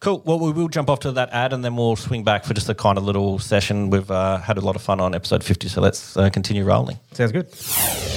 [0.00, 0.22] Cool.
[0.24, 2.68] Well, we will jump off to that ad and then we'll swing back for just
[2.68, 3.90] a kind of little session.
[3.90, 6.98] We've uh, had a lot of fun on episode 50, so let's uh, continue rolling.
[7.12, 8.11] Sounds good.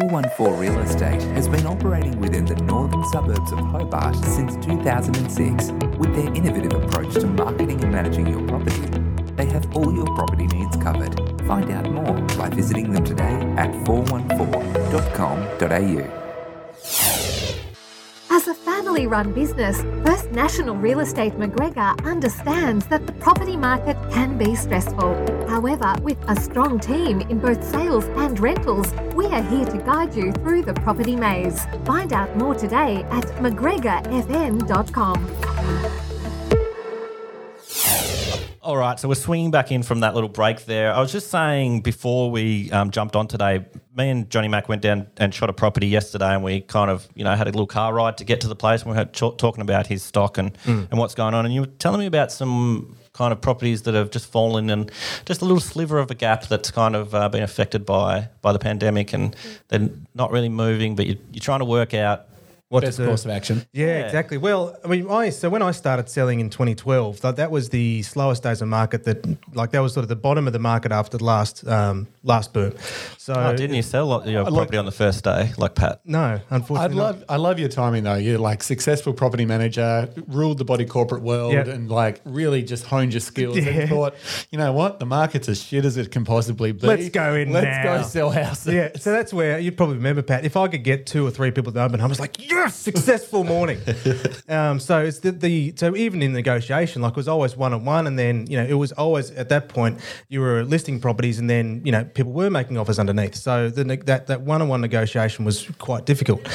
[0.00, 5.70] 414 Real Estate has been operating within the northern suburbs of Hobart since 2006.
[5.98, 8.88] With their innovative approach to marketing and managing your property,
[9.36, 11.14] they have all your property needs covered.
[11.46, 16.21] Find out more by visiting them today at 414.com.au.
[18.72, 24.54] Family run business, First National Real Estate McGregor understands that the property market can be
[24.54, 25.12] stressful.
[25.46, 30.14] However, with a strong team in both sales and rentals, we are here to guide
[30.14, 31.66] you through the property maze.
[31.84, 36.01] Find out more today at McGregorFN.com.
[38.62, 40.94] All right, so we're swinging back in from that little break there.
[40.94, 44.82] I was just saying before we um, jumped on today, me and Johnny Mac went
[44.82, 47.66] down and shot a property yesterday, and we kind of, you know, had a little
[47.66, 48.82] car ride to get to the place.
[48.82, 51.44] And we were ch- talking about his stock and, and what's going on.
[51.44, 54.92] And you were telling me about some kind of properties that have just fallen and
[55.24, 58.52] just a little sliver of a gap that's kind of uh, been affected by by
[58.52, 59.34] the pandemic, and
[59.70, 62.26] they're not really moving, but you, you're trying to work out.
[62.72, 63.66] What Best to course of action.
[63.74, 64.06] Yeah, Yeah.
[64.06, 64.38] exactly.
[64.38, 68.00] Well, I mean, I so when I started selling in 2012, that, that was the
[68.00, 69.04] slowest days of market.
[69.04, 72.06] That like that was sort of the bottom of the market after the last um,
[72.22, 72.72] last boom.
[73.18, 76.00] So Oh, didn't you sell lot- your like- property on the first day, like Pat?
[76.06, 77.14] No, unfortunately, I'd not.
[77.18, 78.14] love, I love your timing though.
[78.14, 81.68] You're like successful property manager, ruled the body corporate world, Yeah.
[81.68, 83.58] and like really just honed your skills.
[83.58, 83.64] Yeah.
[83.82, 84.14] And thought,
[84.50, 86.86] you know what, the market's as shit as it can possibly be.
[86.86, 88.72] Let's go in Let's now." go sell houses.
[88.74, 90.44] Yeah, so that's where you'd probably remember Pat.
[90.46, 93.44] If I could get two or three people to open, I was like, yes, successful
[93.44, 93.80] morning.
[94.48, 97.84] um, so it's the, the so even in negotiation, like it was always one on
[97.84, 101.38] one, and then you know it was always at that point you were listing properties,
[101.38, 103.34] and then you know people were making offers underneath.
[103.34, 106.46] So the, that that one on one negotiation was quite difficult.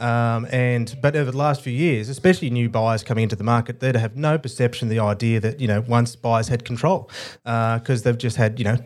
[0.00, 3.80] Um, and but over the last few years, especially new buyers coming into the market,
[3.80, 7.10] they'd have no perception, the idea that you know once buyers had control
[7.44, 8.76] because they've just had you know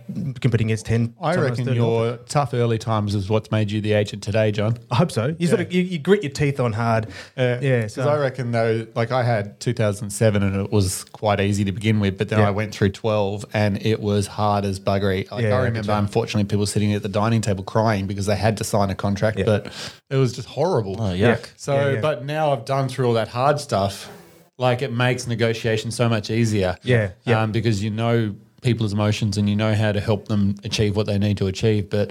[0.41, 1.15] competing against ten.
[1.21, 4.79] I reckon 30 your tough early times is what's made you the agent today, John.
[4.91, 5.35] I hope so.
[5.39, 7.07] You sort of you, you grit your teeth on hard.
[7.37, 7.57] yeah.
[7.59, 11.73] Because So I reckon though, like I had 2007 and it was quite easy to
[11.73, 12.49] begin with, but then Yeah.
[12.49, 15.31] I went through 12 and it was hard as buggery.
[15.31, 18.27] Like Yeah, I I remember, can unfortunately, people sitting at the dining table crying because
[18.27, 19.45] they had to sign a contract, Yeah.
[19.45, 19.73] but
[20.11, 20.97] it was just horrible.
[20.99, 21.19] Oh, yuck.
[21.19, 21.37] Yeah.
[21.57, 22.01] So, Yeah, yeah.
[22.01, 24.11] but now I've done through all that hard stuff.
[24.59, 26.77] Like it makes negotiation so much easier.
[26.83, 27.43] Yeah, yeah.
[27.43, 31.07] Um, because you know people's emotions and you know how to help them achieve what
[31.07, 31.91] they need to achieve.
[31.91, 32.11] But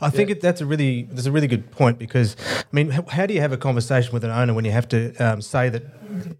[0.00, 3.26] I think it, that's a really that's a really good point because I mean, how
[3.26, 5.82] do you have a conversation with an owner when you have to um, say that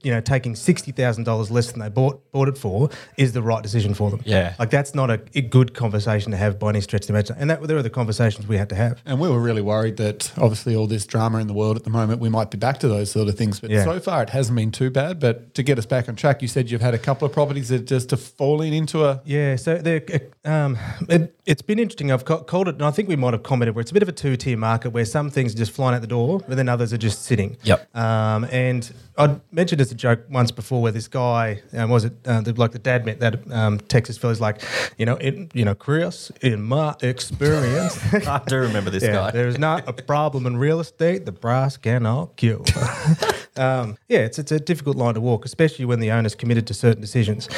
[0.02, 3.42] you know taking sixty thousand dollars less than they bought bought it for is the
[3.42, 4.20] right decision for them?
[4.24, 4.54] Yeah.
[4.58, 7.40] like that's not a, a good conversation to have by any stretch of the imagination.
[7.40, 9.00] And that there are the conversations we had to have.
[9.06, 11.90] And we were really worried that obviously all this drama in the world at the
[11.90, 13.60] moment, we might be back to those sort of things.
[13.60, 13.84] But Yeah.
[13.84, 15.20] so far, it hasn't been too bad.
[15.20, 17.68] But to get us back on track, you said you've had a couple of properties
[17.68, 19.20] that just are falling into a.
[19.24, 20.02] Yeah, so they're,
[20.44, 20.76] um,
[21.08, 22.10] it, it's been interesting.
[22.12, 24.08] I've called it, and I think we might have commented where it's a bit of
[24.08, 26.92] a two-tier market where some things are just flying out the door, but then others
[26.92, 27.56] are just sitting.
[27.62, 27.94] Yep.
[27.96, 32.12] Um, and I mentioned as a joke once before where this guy um, was it
[32.26, 34.62] uh, the, like the dad met that um, Texas fella's like,
[34.96, 39.30] you know, in, you know, Chris, in my experience, I do remember this yeah, guy.
[39.30, 42.64] there's not a problem in real estate the price cannot cure.
[43.58, 46.74] um, yeah, it's, it's a difficult line to walk, especially when the owner's committed to
[46.74, 47.48] certain decisions.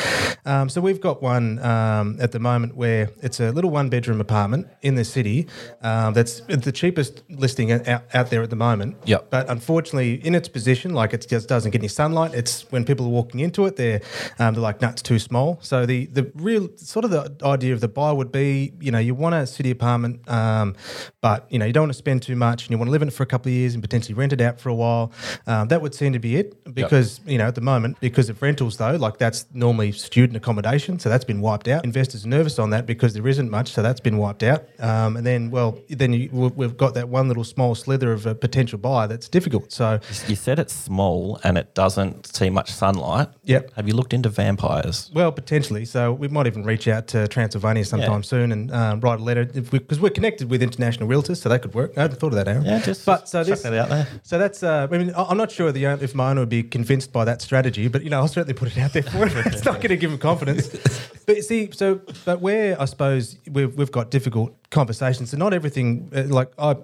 [0.44, 4.20] Um, so we've got one um, at the moment where it's a little one bedroom
[4.20, 5.46] apartment in the city
[5.82, 8.96] um, that's the cheapest listing out, out there at the moment.
[9.04, 9.30] Yep.
[9.30, 12.34] But unfortunately, in its position, like it just doesn't get any sunlight.
[12.34, 14.00] It's when people are walking into it, they're
[14.38, 15.58] um, they're like, nuts too small.
[15.62, 18.98] So the the real sort of the idea of the buy would be, you know,
[18.98, 20.74] you want a city apartment, um,
[21.20, 23.02] but you know you don't want to spend too much, and you want to live
[23.02, 25.12] in it for a couple of years and potentially rent it out for a while.
[25.46, 28.28] Um, that would would seem to be it because you know at the moment because
[28.28, 31.84] of rentals though, like that's normally student accommodation, so that's been wiped out.
[31.84, 34.62] Investors are nervous on that because there isn't much, so that's been wiped out.
[34.78, 38.24] Um, and then well, then you, we- we've got that one little small slither of
[38.26, 39.72] a potential buyer that's difficult.
[39.72, 39.98] So
[40.28, 43.28] You said it's small and it doesn't see much sunlight.
[43.44, 43.72] Yep.
[43.74, 45.10] Have you looked into vampires?
[45.12, 45.84] Well, potentially.
[45.84, 48.32] So we might even reach out to Transylvania sometime Yeah.
[48.34, 51.62] soon and um, write a letter because we, are connected with international realtors, so that
[51.62, 51.96] could work.
[51.96, 52.64] I hadn't thought of that, Aaron.
[52.64, 54.06] Yeah, just- but so this that out there.
[54.22, 54.62] So that's.
[54.62, 57.24] Uh, I mean, I'm not sure the own- if my owner would be convinced by
[57.24, 59.42] that strategy, but you know, I'll certainly put it out there for him.
[59.52, 60.68] it's not going to give him confidence.
[61.26, 66.10] But see, so but where I suppose we've we've got difficult conversations, and not everything.
[66.12, 66.74] Uh, like I,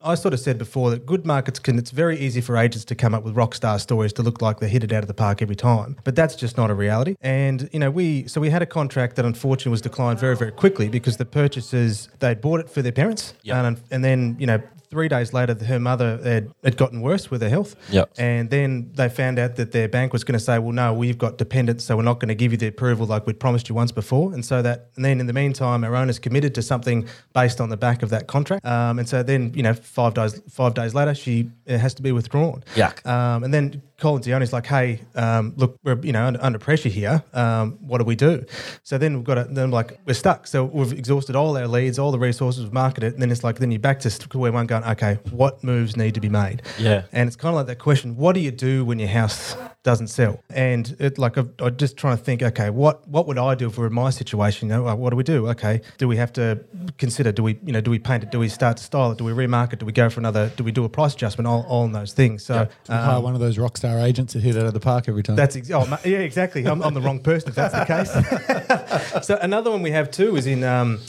[0.00, 1.76] I sort of said before that good markets can.
[1.76, 4.60] It's very easy for agents to come up with rock star stories to look like
[4.60, 7.16] they hit it out of the park every time, but that's just not a reality.
[7.20, 10.52] And you know, we so we had a contract that unfortunately was declined very very
[10.52, 13.56] quickly because the purchasers they'd bought it for their parents, Yep.
[13.56, 14.60] and and then you know.
[14.90, 17.76] Three days later, her mother had, had gotten worse with her health.
[17.90, 18.14] Yep.
[18.18, 21.18] And then they found out that their bank was going to say, well, no, we've
[21.18, 23.74] got dependents, so we're not going to give you the approval like we'd promised you
[23.74, 24.32] once before.
[24.32, 27.68] And so that, and then in the meantime, our owners committed to something based on
[27.68, 28.66] the back of that contract.
[28.66, 32.02] Um, and so then, you know, five days five days later, she uh, has to
[32.02, 32.64] be withdrawn.
[32.74, 33.06] Yuck.
[33.06, 36.88] Um, and then Colin Zioni's like, hey, um, look, we're you know under, under pressure
[36.88, 37.22] here.
[37.32, 38.44] Um, what do we do?
[38.82, 40.46] So then we've got to, then like we're stuck.
[40.46, 43.58] So we've exhausted all our leads, all the resources, we've marketed and then it's like
[43.58, 46.62] then you're back to square one, going, okay, what moves need to be made?
[46.78, 47.04] Yeah.
[47.12, 50.08] And it's kind of like that question: What do you do when your house doesn't
[50.08, 50.42] sell?
[50.50, 53.68] And it like I'm I'm just trying to think, okay, what what would I do
[53.68, 54.68] if we're in my situation?
[54.68, 55.48] You know, what do we do?
[55.48, 56.64] Okay, do we have to
[56.98, 57.32] consider?
[57.32, 58.30] Do we you know do we paint it?
[58.30, 59.18] Do we start to style it?
[59.18, 59.78] Do we remarket?
[59.78, 60.50] Do we go for another?
[60.56, 61.46] Do we do a price adjustment?
[61.46, 62.44] All, all those things.
[62.44, 62.68] So.
[62.84, 65.22] To hire one of those rock star agents to hit out of the park every
[65.22, 65.36] time.
[65.36, 66.66] That's ex- oh, yeah, exactly.
[66.66, 69.26] I'm, I'm the wrong person if that's the case.
[69.26, 71.00] so another one we have too is in um,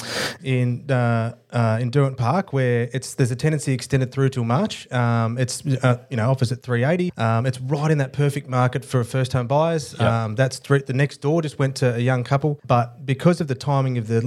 [0.43, 4.91] in uh, uh, in Derwent Park where it's there's a tenancy extended through till March.
[4.91, 7.11] Um, it's uh, you know offers at 380.
[7.17, 9.99] Um, it's right in that perfect market for first home buyers.
[9.99, 13.47] Um, that's three, the next door just went to a young couple, but because of
[13.47, 14.21] the timing of the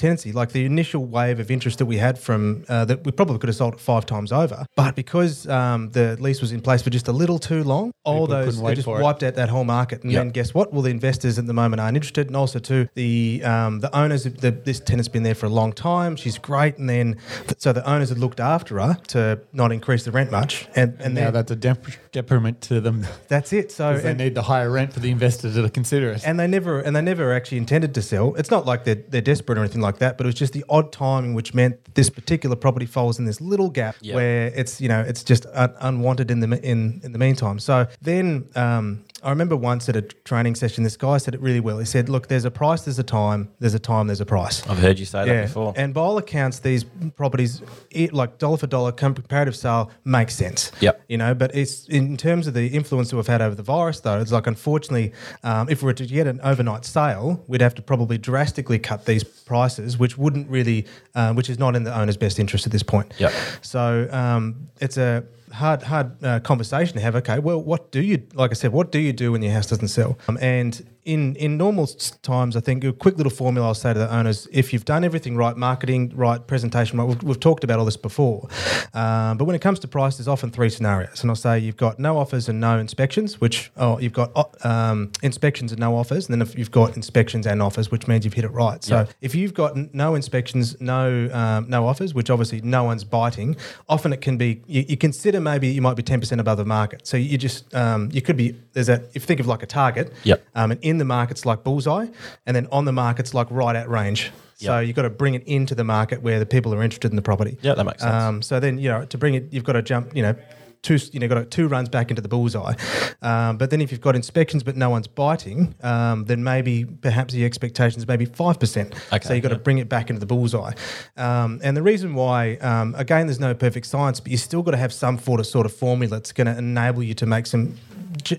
[0.00, 3.38] tenancy, like the initial wave of interest that we had from uh, that we probably
[3.38, 6.82] could have sold it five times over, but because um, the lease was in place
[6.82, 9.02] for just a little too long, all People those they just for it.
[9.02, 10.02] wiped out that whole market.
[10.02, 10.20] And Yep.
[10.20, 10.72] then guess what?
[10.72, 14.24] Well, the investors at the moment aren't interested, and also too the um, the owners.
[14.24, 16.16] The, this tenant's been there for a long time.
[16.16, 17.16] She's great, and then
[17.58, 21.00] so the owners had looked after her to not increase the rent much, and and,
[21.02, 23.06] and now that's a dep- detriment to them.
[23.28, 23.70] that's it.
[23.70, 26.22] So they need the higher rent for the investors to consider it.
[26.26, 28.34] and they never and they never actually intended to sell.
[28.36, 30.64] It's not like they're, they're desperate or anything like that, but it was just the
[30.68, 34.14] odd timing which meant this particular property falls in this little gap Yeah.
[34.14, 37.58] where it's you know it's just un- unwanted in the in in the meantime.
[37.58, 41.60] So then um, I remember once at a training session, this guy said it really
[41.60, 41.78] well.
[41.78, 44.66] He said, "Look, there's a price, there's a time, there's a time, there's a price."
[44.68, 45.72] I've heard you say that before.
[45.76, 46.84] And by all accounts, these
[47.16, 50.72] properties, it, like dollar for dollar comparative sale, makes sense.
[50.80, 51.02] Yep.
[51.08, 54.00] You know, but it's in terms of the influence that we've had over the virus,
[54.00, 54.20] though.
[54.20, 57.82] It's like unfortunately, um, if we were to get an overnight sale, we'd have to
[57.82, 62.16] probably drastically cut these prices, which wouldn't really, uh, which is not in the owner's
[62.16, 63.12] best interest at this point.
[63.18, 63.32] Yep.
[63.62, 67.14] So um, it's a hard, hard uh, conversation to have.
[67.16, 69.66] Okay, well, what do you, like I said, what do you do when your house
[69.66, 70.18] doesn't sell?
[70.28, 71.86] Um, and in in normal
[72.22, 75.04] times, I think a quick little formula I'll say to the owners: if you've done
[75.04, 78.48] everything right, marketing right, presentation right, we've, we've talked about all this before.
[78.94, 81.76] Um, but when it comes to price, there's often three scenarios, and I'll say you've
[81.76, 85.96] got no offers and no inspections, which oh, you've got uh, um, inspections and no
[85.96, 88.82] offers, and then if you've got inspections and offers, which means you've hit it right.
[88.82, 89.06] So Yeah.
[89.20, 93.56] if you've got no inspections, no um, no offers, which obviously no one's biting,
[93.88, 96.64] often it can be you, you consider maybe you might be ten percent above the
[96.64, 97.06] market.
[97.06, 99.66] So you just um, you could be there's a if you think of like a
[99.66, 100.44] target, Yep.
[100.54, 102.06] um, and in the market's like bullseye,
[102.46, 104.30] and then on the market's like right at range.
[104.54, 104.86] So Yep.
[104.86, 107.22] you've got to bring it into the market where the people are interested in the
[107.22, 107.56] property.
[107.62, 108.14] Yeah, that makes sense.
[108.14, 110.14] Um, so then you know to bring it, you've got to jump.
[110.14, 110.34] You know.
[110.82, 112.72] Two, you know, got two runs back into the bullseye,
[113.20, 117.34] um, but then if you've got inspections but no one's biting, um, then maybe perhaps
[117.34, 118.94] the expectations maybe five percent.
[119.12, 120.72] Okay, so you've got to bring it back into the bullseye.
[121.18, 124.70] Um, and the reason why, um, again, there's no perfect science, but you still got
[124.70, 127.44] to have some sort of sort of formula that's going to enable you to make
[127.46, 127.74] some,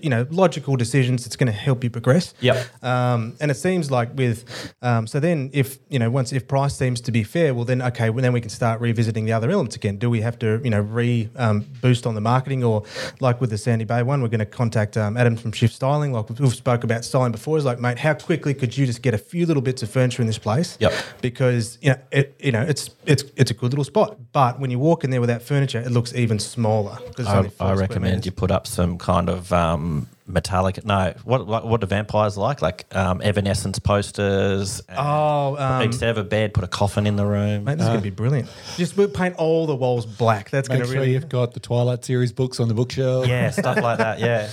[0.02, 1.24] you know, logical decisions.
[1.24, 2.34] That's going to help you progress.
[2.40, 2.84] Yep.
[2.84, 6.76] Um, and it seems like with, um, so then if you know once if price
[6.76, 9.50] seems to be fair, well then okay, well then we can start revisiting the other
[9.50, 9.96] elements again.
[9.96, 12.84] Do we have to you know re um, boost on the marketing or
[13.20, 16.12] like with the Sandy Bay one, we're going to contact um, Adam from Shift Styling.
[16.12, 17.58] Like we've, spoke about styling before.
[17.58, 20.22] Is like mate, how quickly could you just get a few little bits of furniture
[20.22, 20.76] in this place?
[20.80, 20.92] Yep.
[21.20, 24.70] Because you know it, you know it's it's it's a good little spot, but when
[24.70, 26.98] you walk in there with that furniture, it looks even smaller.
[27.26, 30.84] I, I recommend you put up some kind of um, um, metallic.
[30.84, 32.62] No, what what, what do vampires like?
[32.62, 34.80] Like um, Evanescence posters.
[34.88, 37.64] and Oh, um, instead of a bed, put a coffin in the room.
[37.64, 38.48] Mate, this is going to be brilliant.
[38.76, 40.50] Just we'll paint all the walls black.
[40.50, 41.12] That's going Make to sure really.
[41.14, 43.26] you've got the Twilight series books on the bookshelf.
[43.26, 44.20] Yeah, stuff like that.
[44.20, 44.48] Yeah,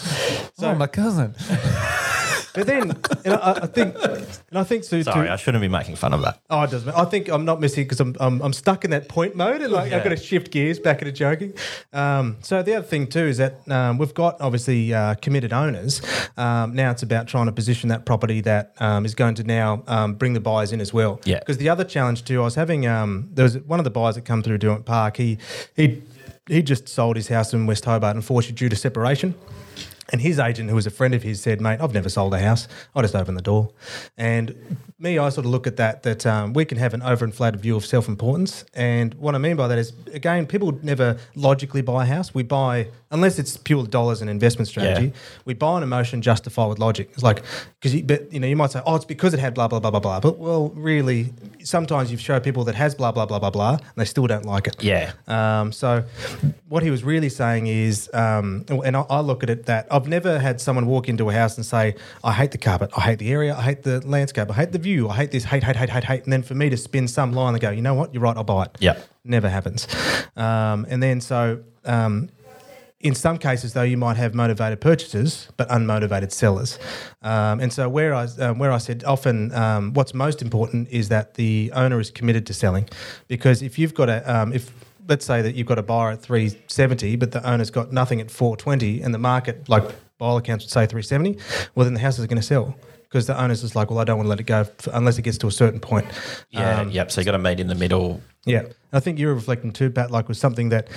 [0.62, 1.36] Oh, my cousin.
[2.54, 2.92] But then,
[3.26, 5.04] and I, I think, and I think Sue.
[5.04, 6.42] sorry, I shouldn't be making fun of that.
[6.50, 6.88] Oh, it doesn't.
[6.88, 6.98] matter.
[6.98, 9.72] I think I'm not missing because I'm, I'm I'm stuck in that point mode, and
[9.72, 11.54] like I've got to shift gears back into joking.
[11.94, 16.02] Um, so the other thing too is that um, we've got obviously uh, committed owners.
[16.38, 19.84] Um, now it's about trying to position that property that um, is going to now
[19.88, 21.20] um, bring the buyers in as well.
[21.26, 21.40] Yeah.
[21.40, 24.16] Because the other challenge too, I was having um, there was one of the buyers
[24.16, 25.18] that come through Derwent Park.
[25.18, 25.38] He
[25.76, 26.02] he
[26.48, 29.36] he just sold his house in West Hobart, unfortunately due to separation.
[30.12, 32.40] And his agent, who was a friend of his, said, "Mate, I've never sold a
[32.40, 32.68] house.
[32.96, 33.72] I just open the door."
[34.18, 37.58] And me, I sort of look at that that um, we can have an overinflated
[37.58, 38.66] view of self-importance.
[38.74, 42.34] And what I mean by that is, again, people never logically buy a house.
[42.34, 45.08] We buy unless it's pure dollars and investment strategy.
[45.08, 45.14] Yeah.
[45.46, 47.10] We buy an emotion justify with logic.
[47.14, 47.44] It's like
[47.80, 49.80] because you, but you know, you might say, "Oh, it's because it had blah blah
[49.80, 53.40] blah blah blah." But well, really, sometimes you show people that has blah blah blah
[53.40, 54.84] blah blah, and they still don't like it.
[54.84, 55.14] Yeah.
[55.28, 56.04] Um, so,
[56.68, 60.08] what he was really saying is, um, and I, I look at it that I've
[60.08, 63.20] never had someone walk into a house and say, "I hate the carpet, I hate
[63.20, 65.76] the area, I hate the landscape, I hate the view, I hate this, hate, hate,
[65.76, 67.96] hate, hate, hate," and then for me to spin some line and go, "You know
[67.96, 68.14] what?
[68.14, 68.38] You're right.
[68.38, 68.98] I'll buy it." Yeah.
[69.26, 69.88] never happens.
[70.36, 71.62] Um, and then so.
[71.86, 72.30] Um,
[73.02, 76.78] in some cases, though, you might have motivated purchasers but unmotivated sellers,
[77.22, 81.08] um, and so where I um, where I said often um, what's most important is
[81.10, 82.90] that the owner is committed to selling,
[83.28, 84.72] because if you've got a um, if
[85.08, 88.20] let's say that you've got a buyer at three seventy, but the owner's got nothing
[88.20, 89.84] at four twenty, and the market like
[90.18, 91.38] by all accounts would say three seventy,
[91.76, 92.76] well then the house is going to sell.
[93.10, 95.18] Because the owner's just like, well, I don't want to let it go f- unless
[95.18, 96.06] it gets to a certain point.
[96.52, 96.82] Yeah.
[96.82, 97.12] Um, yep.
[97.12, 98.22] So you got to meet in the middle.
[98.46, 100.12] yeah, I think you're reflecting too, Pat.
[100.12, 100.88] Like, was something that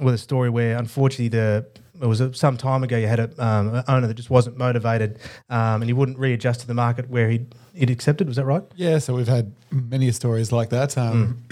[0.00, 1.66] with a story where unfortunately the
[2.00, 4.56] it was a, some time ago you had a um, an owner that just wasn't
[4.58, 7.46] motivated, um, and he wouldn't readjust to the market where he
[7.78, 8.28] would accepted.
[8.28, 8.62] Was that right?
[8.76, 10.96] Yeah, so we've had many stories like that.
[10.96, 11.42] Um,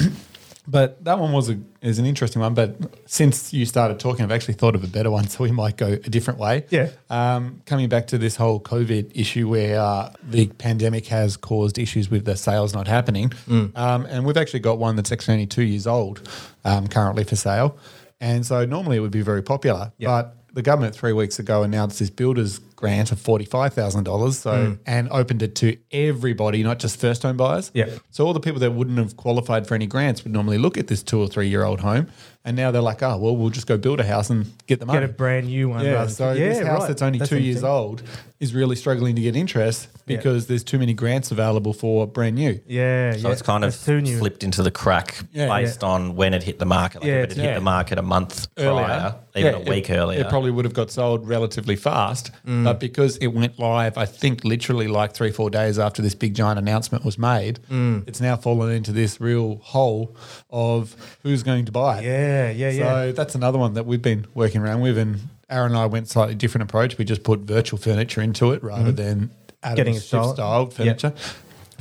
[0.67, 2.55] But that one was a, is an interesting one.
[2.55, 5.77] But since you started talking, I've actually thought of a better one, so we might
[5.77, 6.65] go a different way.
[6.71, 6.91] Yeah.
[7.11, 12.11] Um, coming back to this whole COVID issue, where uh, the pandemic has caused issues
[12.11, 13.33] with the sales not happening,
[13.77, 16.27] um, and we've actually got one that's actually only two years old,
[16.65, 17.77] um, currently for sale,
[18.21, 21.99] and so normally it would be very popular, but the government three weeks ago announced
[21.99, 24.73] this builder's grant of forty five thousand dollars, so hmm.
[24.87, 27.71] and opened it to everybody, not just first home buyers.
[27.75, 27.87] Yeah.
[28.11, 30.87] So all the people that wouldn't have qualified for any grants would normally look at
[30.87, 32.09] this two or three year old home,
[32.45, 34.87] and now they're like, oh well, we'll just go build a house and get the
[34.87, 35.01] money.
[35.01, 35.85] Get a brand new one.
[35.85, 36.89] Yeah, rather than- so this house right.
[36.89, 38.03] that's only two years old
[38.41, 42.61] is really struggling to get interest because there's too many grants available for brand new.
[42.67, 43.33] Yeah, So yeah.
[43.33, 45.49] it's kind of That's slipped into the crack Yeah.
[45.49, 47.01] based on when it hit the market.
[47.01, 47.51] Like Yeah, if it had yeah.
[47.53, 50.21] hit the market a month prior, even Yeah, a week it, earlier.
[50.21, 52.65] It probably would have got sold relatively fast, Mm.
[52.65, 56.35] but because it went live, I think literally like three, four days after this big
[56.35, 58.07] giant announcement was made, Mm.
[58.07, 60.15] it's now fallen into this real hole
[60.51, 62.05] of who's going to buy it.
[62.05, 62.85] Yeah, yeah, So yeah.
[62.95, 65.21] So that's another one that we've been working around with, and
[65.51, 66.97] Aaron and I went slightly different approach.
[66.99, 69.31] We just put virtual furniture into it rather than
[69.65, 69.77] Mm-hmm.
[69.77, 71.15] Getting style- furniture.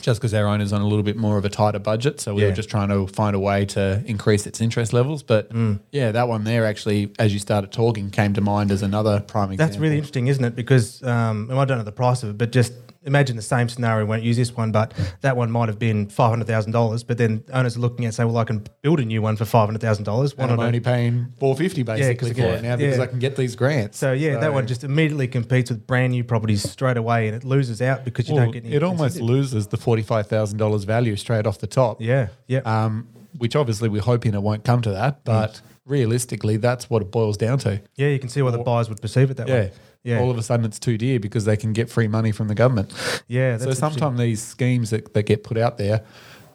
[0.03, 2.41] Just because our owner's on a little bit more of a tighter budget, so we
[2.41, 2.49] Yeah.
[2.49, 5.23] were just trying to find a way to increase its interest levels.
[5.23, 5.79] But Mm.
[5.93, 9.51] yeah, that one there actually, as you started talking, came to mind as another prime
[9.53, 9.65] example.
[9.65, 10.55] That's really interesting, isn't it?
[10.57, 12.73] Because um, I don't know the price of it, but just
[13.05, 14.05] imagine the same scenario.
[14.05, 17.03] We won't use this one, but that one might have been five hundred thousand dollars.
[17.03, 19.45] But then owners are looking at say, well, I can build a new one for
[19.45, 20.33] five hundred thousand dollars.
[20.37, 23.03] And I'm only paying four fifty basically 'cause for it- it now because yeah.
[23.03, 23.97] I can get these grants.
[23.97, 27.43] So yeah, that one just immediately competes with brand new properties straight away, and it
[27.43, 28.75] loses out because you Well, don't get any.
[28.75, 32.01] it almost loses the forty five thousand dollars value straight off the top.
[32.01, 32.59] Yeah, yeah.
[32.59, 37.11] Um, which obviously we're hoping it won't come to that, but realistically, that's what it
[37.11, 37.81] boils down to.
[37.95, 39.53] yeah, you can see why the buyers would perceive it that Yeah.
[39.53, 39.71] way.
[40.05, 42.49] Yeah, All of a sudden, it's too dear because they can get free money from
[42.49, 42.91] the government.
[43.27, 43.51] yeah.
[43.57, 46.03] That's so sometimes these schemes that, that get put out there,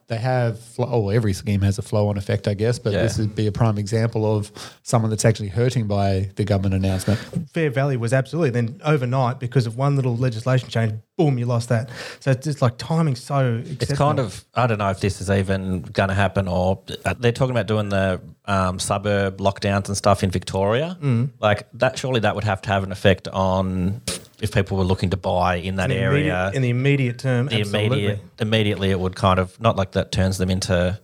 [0.08, 3.02] they have, flo- oh, every scheme has a flow on effect, I guess, but Yeah.
[3.02, 4.50] this would be a prime example of
[4.82, 7.20] someone that's actually hurting by the government announcement.
[7.52, 8.50] fair value was absolutely.
[8.50, 11.90] Then overnight, because of one little legislation change, boom, you lost that.
[12.20, 13.62] So it's just like timing so.
[13.64, 17.14] It's kind of I don't know if this is even going to happen or uh,
[17.18, 20.96] they're talking about doing the um, suburb lockdowns and stuff in Victoria.
[21.02, 21.30] Mm.
[21.38, 24.00] Like that, surely that would have to have an effect on
[24.40, 26.50] if people were looking to buy in that in area.
[26.54, 27.46] in the immediate term.
[27.46, 27.86] the absolutely.
[27.86, 30.98] immediate, immediately it would kind of not like that turns them into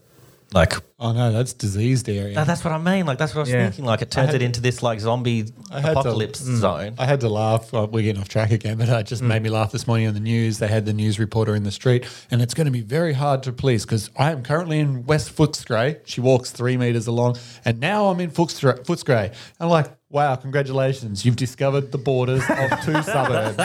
[0.52, 0.74] like.
[1.00, 2.34] Oh, no, that's diseased area.
[2.34, 3.04] No, that's what I mean.
[3.04, 3.64] Like that's what I was Yeah.
[3.64, 3.84] thinking.
[3.84, 6.94] Like it turns had- it into this like zombie I had to- apocalypse mm, zone.
[6.96, 7.72] I had to laugh.
[7.72, 9.26] Well, we're getting off track again, but it just mm.
[9.26, 10.60] made me laugh this morning on the news.
[10.60, 13.42] They had the news reporter in the street, and it's going to be very hard
[13.42, 16.00] to police because I am currently in West Footscray.
[16.04, 18.86] She walks three meters along, and now I'm in Footscray.
[18.86, 19.34] Footscray.
[19.60, 23.58] I'm like, wow, congratulations, you've discovered the borders of two suburbs.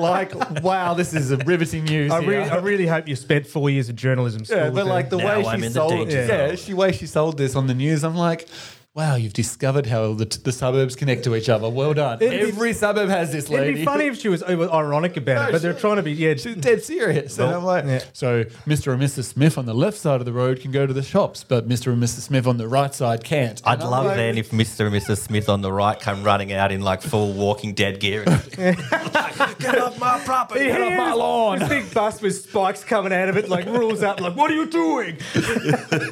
[0.00, 2.10] like, wow, this is a riveting news.
[2.10, 2.30] I here.
[2.30, 4.58] really, I really hope you spent four years of journalism school.
[4.58, 6.90] Yeah, but like the Now way I'm she in the sold, danger yeah, she way
[6.90, 8.48] she sold this on the news, I'm like,
[8.94, 11.66] wow, you've discovered how the, the suburbs connect to each other.
[11.68, 12.18] Well done.
[12.20, 13.68] It'd be- Every suburb has this lady.
[13.68, 16.02] It'd be funny if she was over ironic about No, it, but they're trying to
[16.02, 16.34] be yeah.
[16.34, 17.38] She's dead serious.
[17.38, 18.02] and I'm like, yeah.
[18.12, 18.92] so Mr.
[18.92, 19.24] and Mrs.
[19.24, 21.90] Smith on the left side of the road can go to the shops, but Mr.
[21.92, 22.20] and Mrs.
[22.20, 23.62] Smith on the right side can't.
[23.64, 24.86] I'd I'm love like, then if Mr.
[24.86, 25.18] and Mrs.
[25.20, 28.24] Smith on the right come running out in like full Walking Dead gear.
[28.58, 28.76] And
[29.58, 30.66] Get off my property.
[30.66, 31.58] get off my lawn.
[31.60, 34.54] This big bus with spikes coming out of it, like rules out, like, what are
[34.54, 35.16] you doing?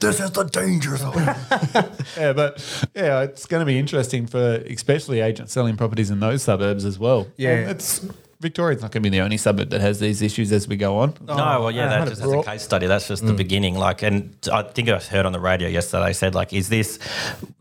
[0.00, 1.14] This is the danger zone.
[2.16, 6.42] Yeah, but yeah, it's going to be interesting for especially agents selling properties in those
[6.42, 7.26] suburbs as well.
[7.36, 7.50] Yeah.
[7.50, 8.06] And it's
[8.44, 10.98] Victoria's not going to be the only suburb that has these issues as we go
[10.98, 11.14] on.
[11.26, 12.86] No, well, yeah, uh, that's just as a case study.
[12.86, 13.74] That's just the beginning.
[13.74, 16.98] Like, and I think I heard on the radio yesterday said, like, is this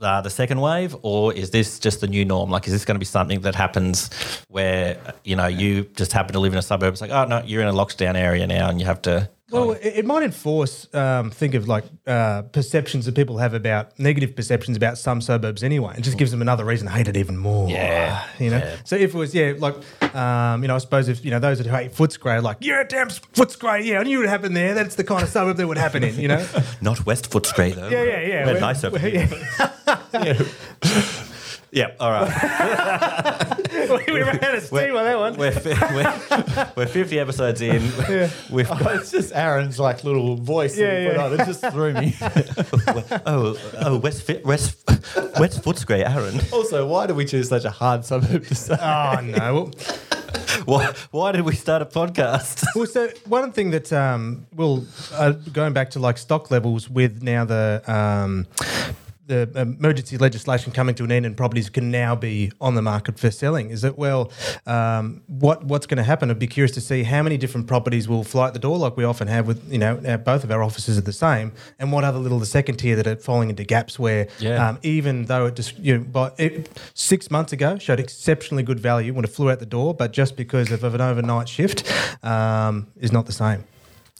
[0.01, 2.49] uh, the second wave or is this just the new norm?
[2.49, 4.09] Like, is this going to be something that happens
[4.49, 6.91] where you know you just happen to live in a suburb?
[6.91, 9.29] It's like, oh no, you're in a lockdown area now, and you have to.
[9.53, 13.97] Well, it, it might enforce, um, think of like uh, perceptions that people have about
[13.99, 15.93] negative perceptions about some suburbs anyway.
[15.97, 17.69] It just gives them another reason to hate it even more.
[17.69, 18.57] Yeah, You know?
[18.57, 18.75] yeah.
[18.83, 19.75] So if it was, yeah, like,
[20.15, 22.83] um, you know, I suppose if, you know, those that hate Footscray are like, yeah,
[22.83, 24.73] damn Footscray, yeah, I knew it would happen there.
[24.73, 26.45] That's the kind of suburb that would happen in, you know?
[26.81, 27.89] Not West Footscray though.
[27.89, 28.45] Yeah, yeah, yeah.
[28.45, 29.29] We're nice over here.
[31.71, 31.89] Yeah.
[31.99, 32.29] All right.
[34.07, 35.35] we ran out of steam on that one.
[35.35, 37.81] We're, fi- we're, we're 50 episodes in.
[38.51, 40.77] We've got, it's just Aaron's like little voice.
[40.77, 41.25] Yeah, that put yeah.
[41.25, 41.39] on.
[41.39, 42.15] It just threw me.
[43.25, 44.77] oh, oh, West, Fi- West,
[45.39, 46.39] West Footscray, Aaron.
[46.51, 48.77] also, why do we choose such a hard suburb to say?
[48.79, 49.71] Oh, no.
[50.65, 52.65] Why, why did we start a podcast?
[52.75, 57.21] Well, so one thing that um, well, uh, going back to like stock levels with
[57.23, 58.45] now the um,
[59.25, 63.17] the emergency legislation coming to an end and properties can now be on the market
[63.17, 63.69] for selling.
[63.69, 64.31] Is that well
[64.65, 66.29] um, what what's going to happen?
[66.29, 68.97] I'd be curious to see how many different properties will fly at the door like
[68.97, 72.03] we often have with you know both of our offices are the same and what
[72.03, 74.69] other little the second tier that are falling into gaps where Yeah.
[74.69, 78.79] um, even though it just you know but it, six months ago showed exceptionally good
[78.79, 81.83] value when it flew out the door but just because of, of an overnight shift
[82.23, 83.63] um, is not the same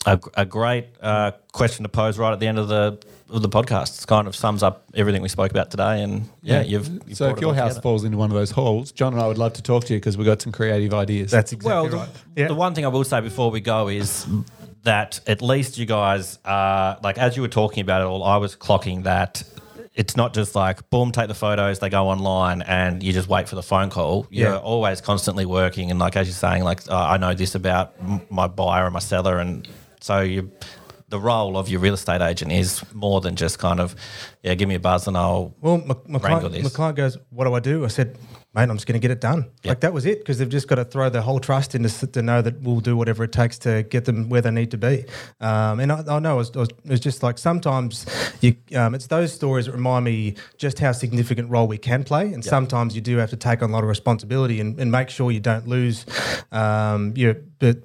[0.06, 2.98] a, a great uh, question to pose right at the end of the
[3.30, 4.04] of the podcast.
[4.04, 6.04] It kind of sums up everything we spoke about today.
[6.04, 7.82] And yeah, you've, you've so if your house together.
[7.82, 10.00] falls into one of those holes, John and I would love to talk to you
[10.00, 11.32] because we've got some creative ideas.
[11.32, 12.10] That's exactly well, the, right.
[12.36, 12.48] Yeah.
[12.50, 14.28] the one thing I will say before we go is
[14.84, 18.38] that at least you guys are like as you were talking about it all, I
[18.38, 19.42] was clocking that
[19.96, 23.48] it's not just like boom, take the photos, they go online, and you just wait
[23.48, 24.28] for the phone call.
[24.30, 24.58] You're Yeah.
[24.58, 28.22] always constantly working, and like as you're saying, like oh, I know this about m-
[28.30, 29.68] my buyer and my seller, and
[30.04, 30.52] so you.
[31.10, 33.96] The role of your real estate agent is more than just kind of,
[34.42, 37.20] yeah, give me a buzz and I'll Well, my, my, wrangle client, my client goes,
[37.30, 38.18] "What do I do?" I said,
[38.56, 40.68] "Mate, I'm just going to get it done." Like that was it because they've just
[40.68, 43.32] got to throw their whole trust into s- to know that we'll do whatever it
[43.32, 45.06] takes to get them where they need to be.
[45.40, 48.08] Um, and I, I know it was, it was, it was just like sometimes
[48.42, 52.34] you, um, it's those stories that remind me just how significant role we can play,
[52.34, 55.12] and sometimes you do have to take on a lot of responsibility and, and make
[55.12, 56.08] sure you don't lose
[56.52, 57.36] um, your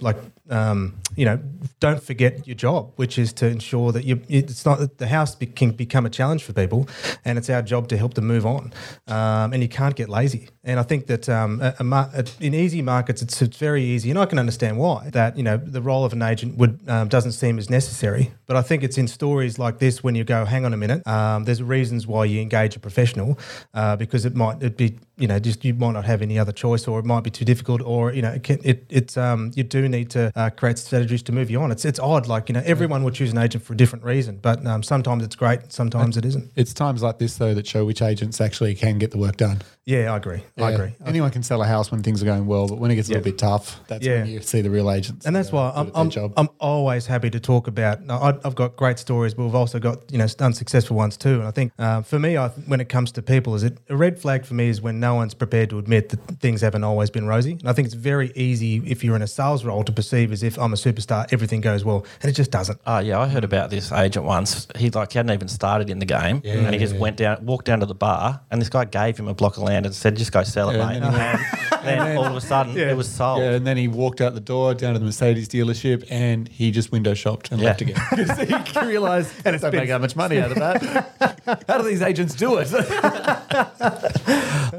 [0.00, 0.16] like
[0.50, 1.40] um, you know,
[1.80, 4.22] don't forget your job, which is to ensure that you.
[4.28, 6.88] It's not that the house be, can become a challenge for people,
[7.24, 8.72] and it's our job to help them move on.
[9.06, 10.48] Um, and you can't get lazy.
[10.68, 14.18] And I think that um, a, a in easy markets, it's, it's very easy, and
[14.18, 17.32] I can understand why that you know the role of an agent would um, doesn't
[17.32, 18.32] seem as necessary.
[18.46, 21.06] But I think it's in stories like this when you go, hang on a minute,
[21.06, 23.38] um, there's reasons why you engage a professional
[23.72, 26.52] uh, because it might it be you know just you might not have any other
[26.52, 29.50] choice, or it might be too difficult, or you know it, can, it it's um,
[29.54, 31.72] you do need to uh, create strategies to move you on.
[31.72, 34.36] It's it's odd, like you know everyone would choose an agent for a different reason,
[34.42, 36.52] but um, sometimes it's great, sometimes it isn't.
[36.56, 39.62] it's times like this though that show which agents actually can get the work done.
[39.88, 40.42] Yeah, I agree.
[40.60, 40.94] I agree.
[41.06, 43.12] Anyone can sell a house when things are going well, but when it gets a
[43.12, 43.30] little Yeah.
[43.32, 44.22] bit tough, that's Yeah.
[44.22, 45.26] when you see the real agents.
[45.26, 46.32] and that's why I'm, at I'm.
[46.36, 48.04] I'm always happy to talk about.
[48.04, 51.34] no, I- I've got great stories, but we've also got you know unsuccessful ones too.
[51.40, 53.96] And I think uh, for me, I, when it comes to people, is it a
[53.96, 57.10] red flag for me is when no one's prepared to admit that things haven't always
[57.10, 57.52] been rosy.
[57.52, 60.42] And I think it's very easy if you're in a sales role to perceive as
[60.42, 62.80] if I'm a superstar, everything goes well, and it just doesn't.
[62.86, 64.66] Oh yeah, I heard about this agent once.
[64.76, 67.66] He like he hadn't even started in the game, and he just went down, walked
[67.66, 70.16] down to the bar, and this guy gave him a block of land and said,
[70.16, 71.38] "Just go sell it, Yeah, mate." and And then
[71.84, 72.90] then, then all of a sudden, Yeah.
[72.90, 73.40] it was sold.
[73.40, 76.70] yeah, and then he walked out the door down to the Mercedes dealership and he
[76.70, 77.66] just window shopped and Yeah.
[77.68, 77.96] left again.
[78.10, 81.64] 'Cause he realised and it's don't been- make that much money out of that.
[81.68, 82.72] How do these agents do it?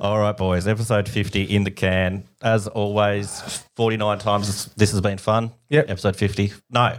[0.01, 0.67] All right, boys.
[0.67, 2.24] Episode fifty in the can.
[2.41, 5.51] As always, forty nine times this has been fun.
[5.70, 5.89] Yep.
[5.89, 6.53] Episode fifty.
[6.70, 6.97] No,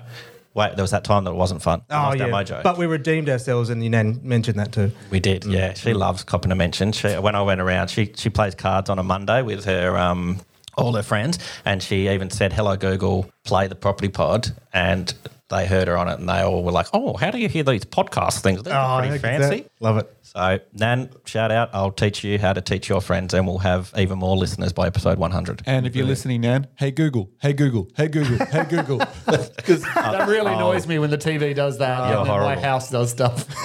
[0.54, 1.82] wait, there was that time that it wasn't fun.
[1.90, 2.62] Oh yeah, mojo.
[2.62, 4.92] but we redeemed ourselves, and you nan- mentioned that too.
[5.10, 5.74] We did, yeah.
[5.74, 6.92] She loves copping a mention.
[6.92, 10.40] She, when I went around, she she plays cards on a Monday with her um,
[10.80, 15.12] all her friends, and she even said, "Hello Google, play the Property Pod," and
[15.48, 17.64] they heard her on it, and they all were like, "Oh, how do you hear
[17.64, 18.62] these podcast things?
[18.62, 20.16] They're Oh, pretty heck, that- fancy." Love it.
[20.22, 21.70] So, Nan, shout out!
[21.72, 24.86] I'll teach you how to teach your friends, and we'll have even more listeners by
[24.86, 25.62] episode 100.
[25.66, 30.28] And if you're listening, Nan, hey Google, hey Google, hey Google, hey Google, because that
[30.28, 33.44] really annoys me when the TV does that You're and then my house does stuff.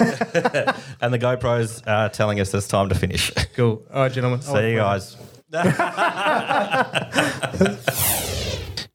[1.00, 3.30] And the GoPro's uh, telling us it's time to finish.
[3.54, 3.84] Cool.
[3.92, 4.40] All right, gentlemen.
[4.40, 4.74] I'll See you play.
[4.76, 5.16] guys.
[5.56, 7.76] ハハハハ!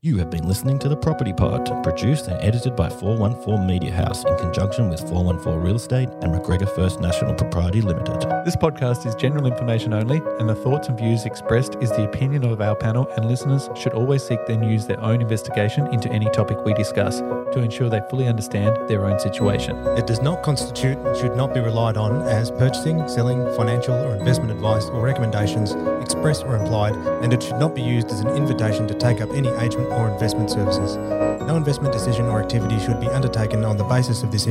[0.03, 4.25] You have been listening to The Property Pod, produced and edited by 414 Media House
[4.25, 8.19] in conjunction with 414 Real Estate and McGregor First National Propriety Limited.
[8.43, 12.43] This podcast is general information only, and the thoughts and views expressed is the opinion
[12.45, 16.31] of our panel, and listeners should always seek then use their own investigation into any
[16.31, 19.77] topic we discuss to ensure they fully understand their own situation.
[19.99, 24.15] It does not constitute and should not be relied on as purchasing, selling, financial or
[24.15, 28.29] investment advice or recommendations, express or implied, and it should not be used as an
[28.29, 30.97] invitation to take up any agent or investment services.
[31.45, 34.49] No investment decision or activity should be undertaken on the basis of this information.